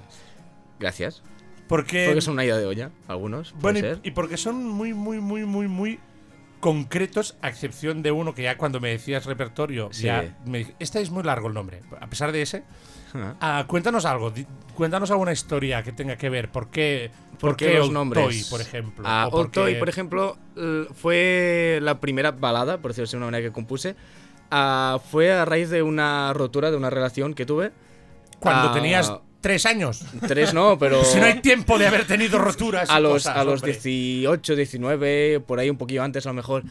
[0.80, 1.22] Gracias.
[1.68, 3.54] Porque, Porque son una idea de olla, algunos.
[3.60, 6.00] bueno, y porque son muy, muy, muy, muy, muy
[6.64, 10.04] concretos, a excepción de uno que ya cuando me decías repertorio, Sí.
[10.04, 11.82] ya me este es muy largo el nombre.
[12.00, 12.62] A pesar de ese.
[13.38, 14.32] Ah, cuéntanos algo,
[14.74, 16.50] cuéntanos alguna historia que tenga que ver.
[16.50, 18.24] ¿Por qué, ¿Por qué los Old nombres?
[18.24, 19.04] Toy, por ejemplo?
[19.06, 20.38] Ah, O por Toy, por ejemplo,
[20.94, 23.94] fue la primera balada, por decirlo de una manera que compuse.
[24.50, 27.72] Ah, fue a raíz de una rotura de una relación que tuve.
[28.40, 29.12] Cuando tenías
[29.44, 30.00] tres años.
[30.26, 31.04] Tres no, pero.
[31.14, 32.88] Si no hay tiempo de haber tenido roturas.
[32.88, 33.72] y a los, cosas, a los hombre.
[33.74, 36.64] 18, 19, por ahí un poquillo antes a lo mejor.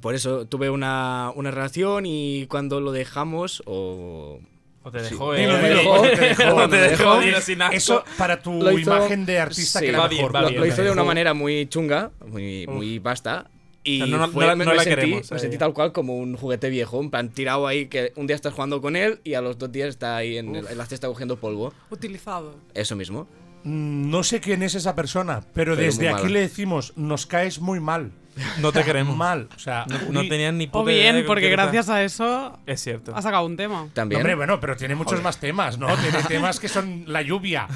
[0.00, 4.40] por eso tuve una, una relación y cuando lo dejamos, o.
[4.82, 5.10] O te Sí.
[5.10, 5.62] dejó, Dilo, eh.
[5.68, 7.18] dilo, dejó, ¿por qué te dejó?
[7.18, 7.60] Te dilo sin.
[7.70, 10.34] Eso para tu hizo- imagen de artista sí, que era va bien, mejor.
[10.36, 12.74] va lo, bien, lo hizo de una manera muy chunga, muy, Uf.
[12.76, 13.50] muy vasta.
[13.82, 15.54] Y O sea, no- no fue- me, no me la sentí, queremos a me sentí
[15.56, 15.66] ella.
[15.66, 18.80] tal cual como un juguete viejo, en plan tirado ahí, que un día estás jugando
[18.82, 21.36] con él y a los dos días está ahí en, el- en la cesta cogiendo
[21.38, 21.72] polvo.
[21.90, 22.54] Utilizado.
[22.74, 23.26] Eso mismo.
[23.64, 27.58] Mm, No sé quién es esa persona, pero, Pero desde aquí le decimos, nos caes
[27.60, 28.12] muy mal.
[28.60, 29.16] No te queremos.
[29.16, 29.48] Mal.
[29.54, 33.14] O sea, No tenían ni O puta bien, porque gracias a eso Es cierto.
[33.14, 33.88] ha sacado un tema.
[33.92, 34.20] También.
[34.20, 35.88] Hombre, bueno, pero tiene muchos más temas, ¿no?
[35.96, 37.66] Tiene temas que son la lluvia.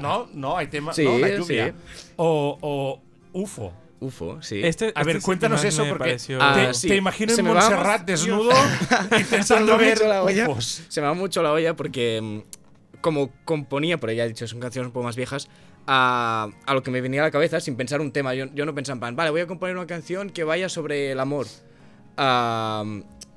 [0.00, 0.28] ¿No?
[0.32, 0.96] No, hay temas.
[0.96, 1.18] Sí, ¿no?
[1.18, 1.74] La lluvia.
[1.94, 2.08] sí.
[2.16, 3.72] O, o UFO.
[4.00, 4.60] UFO, sí.
[4.64, 6.88] Este- A ver, este cuéntanos eso, porque pareció- te, Ah, sí.
[6.88, 8.50] te imagino Se en Montserrat desnudo
[9.18, 10.48] intentando ver la olla.
[10.48, 10.82] UFOs.
[10.88, 14.58] Se me va mucho la olla porque mm, como componía, pero ya he dicho, son
[14.60, 15.48] canciones un poco más viejas,
[15.86, 18.34] a, a lo que me venía a la cabeza sin pensar un tema.
[18.34, 21.12] Yo, yo no pensaba en plan, vale, voy a componer una canción que vaya sobre
[21.12, 21.46] el amor.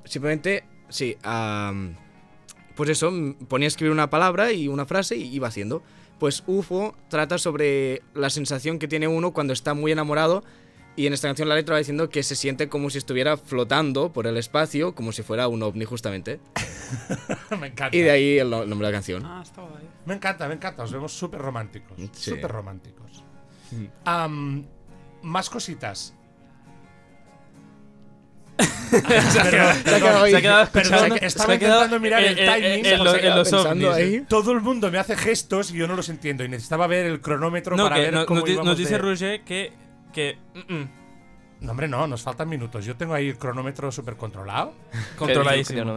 [0.04, 1.16] Simplemente, sí,
[2.74, 5.82] pues eso, mm, ponía a escribir una palabra y una frase y iba haciendo.
[6.18, 10.42] Pues UFO trata sobre la sensación que tiene uno cuando está muy enamorado
[10.96, 14.12] y en esta canción la letra va diciendo que se siente como si estuviera flotando
[14.12, 16.38] por el espacio, como si fuera un ovni justamente.
[17.60, 17.96] me encanta.
[17.96, 19.24] Y de ahí el no- nombre de la canción.
[19.26, 19.82] Ah, está guay.
[20.06, 20.84] Me encanta, me encanta.
[20.84, 21.96] Os vemos súper románticos.
[22.12, 22.30] Sí.
[22.30, 23.24] Súper románticos.
[24.04, 24.64] Am,
[25.22, 26.14] más cositas.
[28.58, 30.30] Se ha quedado, Se ha quedado ahí.
[30.30, 33.34] se ha quedado Perdón, escuchando, estaba intentando mirar el en- en- timing, en, sea, en
[33.36, 33.88] los ovnis.
[33.88, 34.24] ahí.
[34.28, 36.44] Todo el mundo me hace gestos y yo no los entiendo.
[36.44, 38.78] Y necesitaba ver el cronómetro No, para que ver no- cómo nos, di- íbamos nos
[38.78, 39.72] dice de- Roger que.
[40.12, 40.88] que mm, mm,
[41.60, 42.84] No, hombre, no, nos faltan minutos.
[42.84, 44.74] Yo tengo ahí el cronómetro súper controlado
[45.18, 45.94] controladísimo.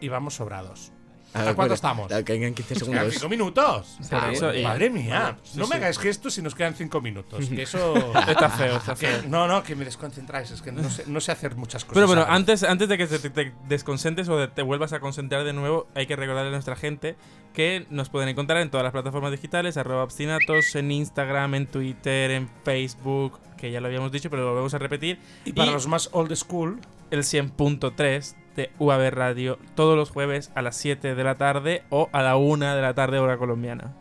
[0.00, 0.92] y vamos sobrados.
[1.36, 2.08] A ¿A ver, cuánto estamos?
[2.08, 3.14] Quedan 15 Nos quedan segundos.
[3.14, 3.98] cinco minutos.
[4.10, 5.76] Por eso, y- Madre mía, Sí, no me sí.
[5.76, 7.46] hagáis gestos si nos quedan cinco minutos.
[7.48, 7.94] Que eso.
[8.28, 9.22] Está feo, está que- feo.
[9.28, 10.50] no, no, que me desconcentráis.
[10.50, 11.94] Es que no sé, no sé hacer muchas cosas.
[11.94, 15.44] Pero bueno, antes, antes de que te, te desconcentres o de te vuelvas a concentrar
[15.44, 17.16] de nuevo, hay que recordarle a nuestra gente
[17.52, 22.30] que nos pueden encontrar en todas las plataformas digitales, arroba obstinatos, en Instagram, en Twitter,
[22.30, 25.18] en Facebook, que ya lo habíamos dicho, pero lo volvemos a repetir.
[25.46, 26.80] Y para los más old school,
[27.10, 32.08] el 100.3 de UAB Radio todos los jueves a las 7 de la tarde o
[32.12, 33.94] a la 1 de la tarde hora colombiana.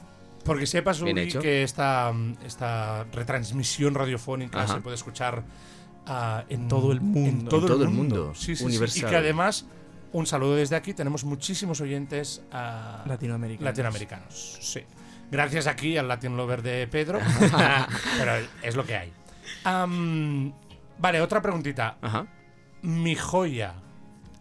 [0.44, 1.40] Porque sepas, Uri, hecho.
[1.42, 2.14] que esta,
[2.46, 4.76] esta retransmisión radiofónica Ajá.
[4.76, 5.44] se puede escuchar
[6.06, 7.30] ah, en todo el mundo.
[7.30, 8.16] En todo, En todo el el mundo.
[8.16, 8.36] mundo.
[8.36, 8.66] Sí, sí, sí.
[8.66, 9.08] Universal.
[9.08, 9.66] Y que además,
[10.12, 10.94] un saludo desde aquí.
[10.94, 13.66] Tenemos muchísimos oyentes ah, Latinoamericanos.
[13.66, 14.58] latinoamericanos.
[14.62, 14.82] Sí.
[15.32, 17.20] Gracias aquí al Latin Lover de Pedro.
[18.20, 18.32] pero
[18.62, 19.12] es lo que hay.
[21.00, 21.98] Vale, otra preguntita.
[22.02, 22.28] Ajá.
[22.84, 23.74] Mi joya.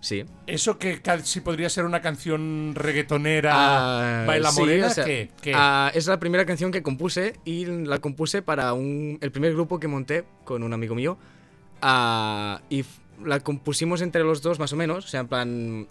[0.05, 0.26] Sí.
[0.46, 5.30] Eso que casi podría ser una canción reggaetonera, Ah, baila sí, morena, o sea, ¿qué?
[5.40, 5.52] ¿Qué?
[5.57, 9.80] ah, es la primera canción que compuse y la compuse para un, el primer grupo
[9.80, 11.16] que monté con un amigo mío.
[11.80, 12.84] Ah, y
[13.24, 15.07] la compusimos entre los dos más o menos.
[15.07, 15.86] O sea, en plan,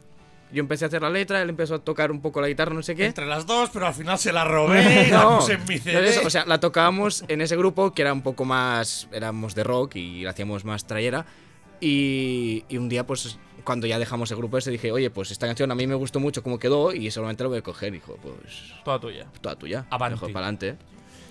[0.52, 2.84] yo empecé a hacer la letra, él empezó a tocar un poco la guitarra, no
[2.84, 3.08] sé qué.
[3.08, 5.78] Entre las dos, pero al final se la robé y la No, puse en mi
[5.78, 6.08] no CD.
[6.10, 9.08] es eso, o sea, la tocábamos en ese grupo que era un poco más.
[9.12, 11.26] Éramos de rock y la hacíamos más trayera.
[11.86, 15.48] Y, y un día, pues, cuando ya dejamos el grupo ese, dije, oye, pues esta
[15.48, 17.92] canción a mí me gustó mucho como quedó y seguramente la voy a coger.
[17.92, 19.28] Dijo, pues, Toda tuya.
[19.42, 19.86] toda tuya.
[19.90, 20.14] Avanti.
[20.16, 20.78] Mejor para adelante.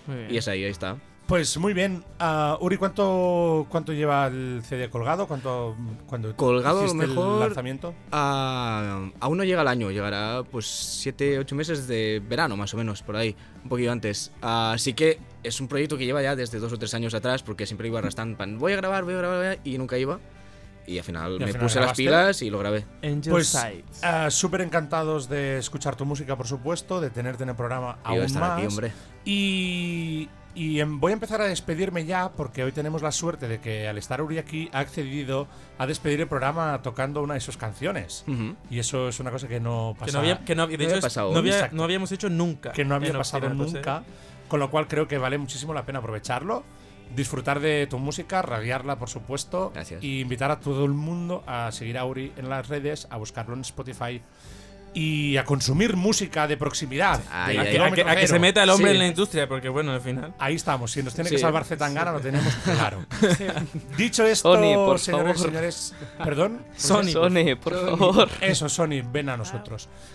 [0.07, 0.35] Muy bien.
[0.35, 0.99] Y es ahí, ahí está.
[1.27, 2.05] Pues muy bien.
[2.19, 5.27] Ah, Uri, ¿cuánto, ¿cuánto lleva el CD colgado?
[5.27, 5.75] ¿Cuánto,
[6.07, 7.95] cuando Colgado, a lo mejor- el lanzamiento?
[8.11, 12.77] Ah, aún no llega el año, llegará pues 7, 8 meses de verano más o
[12.77, 14.33] menos, por ahí, un poquito antes.
[14.43, 17.67] Así que es un proyecto que lleva ya desde dos o tres años atrás, porque
[17.67, 20.19] siempre iba arrastrando, pan, voy a grabar, voy a grabar, y nunca iba.
[20.87, 22.85] Y al final Y al me final puse las pilas y lo grabé.
[23.03, 24.03] Angel Pues Sights.
[24.03, 28.23] ah, súper encantados de escuchar tu música, por supuesto, de tenerte en el programa aún
[28.23, 28.53] estar más.
[28.59, 28.93] aquí, hombre.
[29.25, 33.61] Y, y em, voy a empezar a despedirme ya porque hoy tenemos la suerte de
[33.61, 35.47] que al estar Uri aquí ha accedido
[35.79, 38.25] a despedir el programa tocando una de sus canciones.
[38.27, 38.57] Ujú.
[38.71, 40.07] Y eso es una cosa que no pasa.
[40.07, 42.73] Que no había, que no, de No hecho, había- habíamos hecho nunca.
[42.73, 43.77] que no había pasado Obstinatos, ¿eh?
[43.77, 44.03] nunca.
[44.49, 46.63] Con lo cual creo que vale muchísimo la pena aprovecharlo,
[47.15, 49.71] disfrutar de tu música, radiarla, por supuesto.
[49.75, 50.03] Gracias.
[50.03, 53.55] Y invitar a todo el mundo a seguir a Uri en las redes, a buscarlo
[53.55, 54.21] en Spotify
[54.95, 57.19] y a consumir música de proximidad.
[57.33, 58.97] Ay, de ay, A que, a se meta el hombre Sí.
[58.97, 60.35] en la industria, porque bueno, al final.
[60.39, 60.93] Ahí estamos.
[60.93, 61.43] Si nos tiene que Sí.
[61.43, 63.07] salvar Zetangana, lo tenemos claro.
[63.97, 65.49] Dicho esto, Sony, por señores y favor.
[65.51, 65.95] señores.
[66.23, 66.63] ¿Perdón?
[66.77, 67.05] Sony.
[67.11, 68.29] Sony, por favor.
[68.43, 69.89] Eso, Sony, ven a nosotros.
[69.91, 70.12] Ah,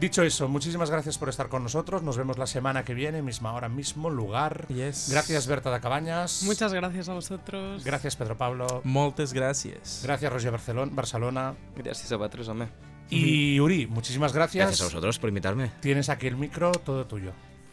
[0.00, 2.02] dicho eso, muchísimas gracias por estar con nosotros.
[2.02, 4.66] Nos vemos la semana que viene, misma hora, mismo lugar.
[4.68, 5.08] Yes.
[5.10, 6.42] Gracias, Berta de Cabañas.
[6.44, 7.84] Muchas gracias a vosotros.
[7.84, 8.80] Gracias, Pedro Pablo.
[8.84, 10.00] Moltes gracias.
[10.02, 10.92] Gracias, Roger Barcelona.
[10.94, 11.54] Barcelona.
[11.76, 12.68] Gràcies a home.
[13.10, 14.66] Y Uri, muchísimas gracias.
[14.66, 15.70] Gracias a vosotros por invitarme.
[15.80, 17.32] Tienes aquí el micro, todo tuyo.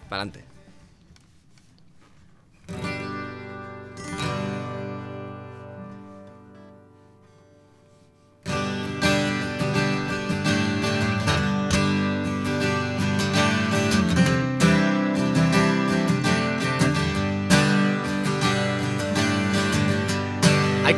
[0.10, 0.52] Para adelante.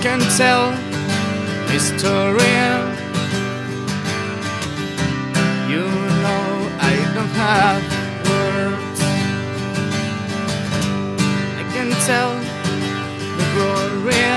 [0.03, 0.71] Can tell
[1.73, 2.57] a story.
[5.71, 5.85] You
[6.23, 6.45] know
[6.91, 7.83] I don't have
[8.27, 8.99] words.
[11.59, 12.31] I can tell
[13.37, 14.27] the glory.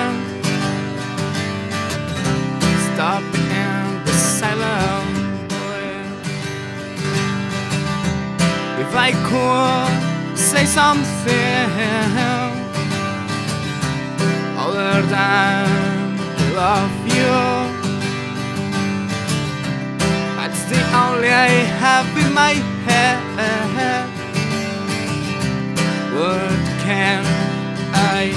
[2.87, 5.53] Stop in the silent
[8.83, 12.46] If I could say something
[14.77, 17.33] other than love you.
[20.37, 21.49] That's the only I
[21.81, 22.55] have in my
[22.85, 23.17] head.
[26.13, 27.25] What can
[27.95, 28.33] I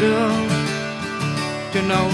[0.00, 0.16] do
[1.72, 2.08] to know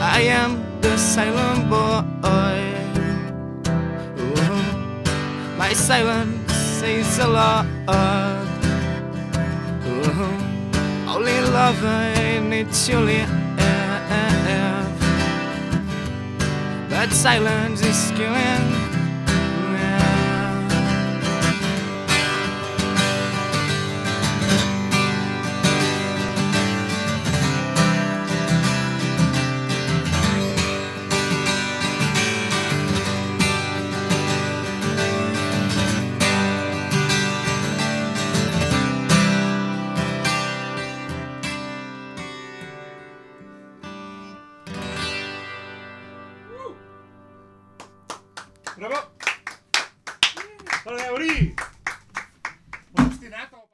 [0.00, 0.50] I am
[0.80, 2.02] the silent boy?
[4.20, 8.43] Ooh, my silence says a lot.
[11.54, 13.62] loving it's only eh, eh, eh.
[13.62, 14.82] air, air, air.
[16.90, 18.83] But silence is killing